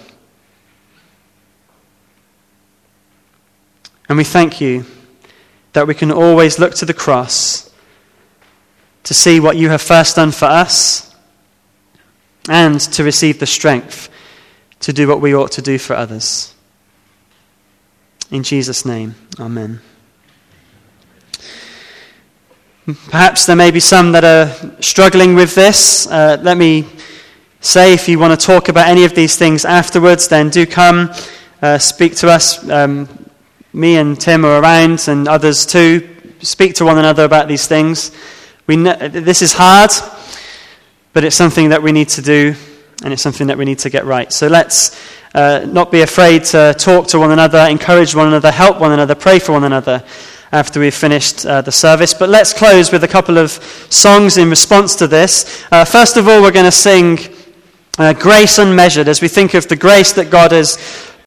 And 4.08 4.18
we 4.18 4.24
thank 4.24 4.60
you 4.60 4.84
that 5.72 5.86
we 5.86 5.94
can 5.94 6.12
always 6.12 6.58
look 6.58 6.74
to 6.76 6.84
the 6.84 6.94
cross 6.94 7.70
to 9.04 9.14
see 9.14 9.40
what 9.40 9.56
you 9.56 9.68
have 9.68 9.82
first 9.82 10.16
done 10.16 10.30
for 10.30 10.46
us 10.46 11.14
and 12.48 12.80
to 12.80 13.04
receive 13.04 13.38
the 13.38 13.46
strength 13.46 14.08
to 14.80 14.92
do 14.92 15.08
what 15.08 15.20
we 15.20 15.34
ought 15.34 15.52
to 15.52 15.62
do 15.62 15.78
for 15.78 15.94
others. 15.94 16.54
In 18.30 18.42
Jesus' 18.42 18.84
name, 18.84 19.14
amen. 19.38 19.80
Perhaps 23.08 23.46
there 23.46 23.56
may 23.56 23.72
be 23.72 23.80
some 23.80 24.12
that 24.12 24.24
are 24.24 24.80
struggling 24.80 25.34
with 25.34 25.54
this. 25.56 26.06
Uh, 26.06 26.38
let 26.40 26.56
me 26.56 26.86
say 27.66 27.92
if 27.92 28.08
you 28.08 28.18
want 28.18 28.38
to 28.38 28.46
talk 28.46 28.68
about 28.68 28.88
any 28.88 29.04
of 29.04 29.14
these 29.14 29.36
things 29.36 29.64
afterwards, 29.64 30.28
then 30.28 30.50
do 30.50 30.66
come, 30.66 31.10
uh, 31.60 31.78
speak 31.78 32.14
to 32.16 32.30
us. 32.30 32.68
Um, 32.70 33.08
me 33.72 33.96
and 33.96 34.18
Tim 34.18 34.44
are 34.44 34.62
around, 34.62 35.08
and 35.08 35.26
others 35.26 35.66
too. 35.66 36.08
Speak 36.40 36.74
to 36.76 36.84
one 36.84 36.96
another 36.96 37.24
about 37.24 37.48
these 37.48 37.66
things. 37.66 38.12
We 38.68 38.76
this 38.76 39.42
is 39.42 39.52
hard, 39.52 39.90
but 41.12 41.24
it's 41.24 41.36
something 41.36 41.70
that 41.70 41.82
we 41.82 41.92
need 41.92 42.08
to 42.10 42.22
do, 42.22 42.54
and 43.02 43.12
it's 43.12 43.22
something 43.22 43.48
that 43.48 43.58
we 43.58 43.64
need 43.64 43.80
to 43.80 43.90
get 43.90 44.04
right. 44.04 44.32
So 44.32 44.46
let's 44.46 44.96
uh, 45.34 45.66
not 45.66 45.90
be 45.90 46.02
afraid 46.02 46.44
to 46.44 46.74
talk 46.78 47.08
to 47.08 47.18
one 47.18 47.32
another, 47.32 47.58
encourage 47.68 48.14
one 48.14 48.28
another, 48.28 48.52
help 48.52 48.80
one 48.80 48.92
another, 48.92 49.14
pray 49.16 49.40
for 49.40 49.52
one 49.52 49.64
another 49.64 50.04
after 50.52 50.78
we've 50.78 50.94
finished 50.94 51.44
uh, 51.44 51.62
the 51.62 51.72
service. 51.72 52.14
But 52.14 52.28
let's 52.28 52.52
close 52.52 52.92
with 52.92 53.02
a 53.02 53.08
couple 53.08 53.38
of 53.38 53.50
songs 53.90 54.38
in 54.38 54.48
response 54.48 54.94
to 54.96 55.08
this. 55.08 55.64
Uh, 55.72 55.84
first 55.84 56.16
of 56.16 56.28
all, 56.28 56.40
we're 56.40 56.52
going 56.52 56.64
to 56.64 56.70
sing 56.70 57.35
uh, 57.98 58.12
Grace 58.12 58.58
Unmeasured 58.58 59.08
as 59.08 59.20
we 59.20 59.28
think 59.28 59.54
of 59.54 59.68
the 59.68 59.76
grace 59.76 60.12
that 60.12 60.30
God 60.30 60.52
has 60.52 60.76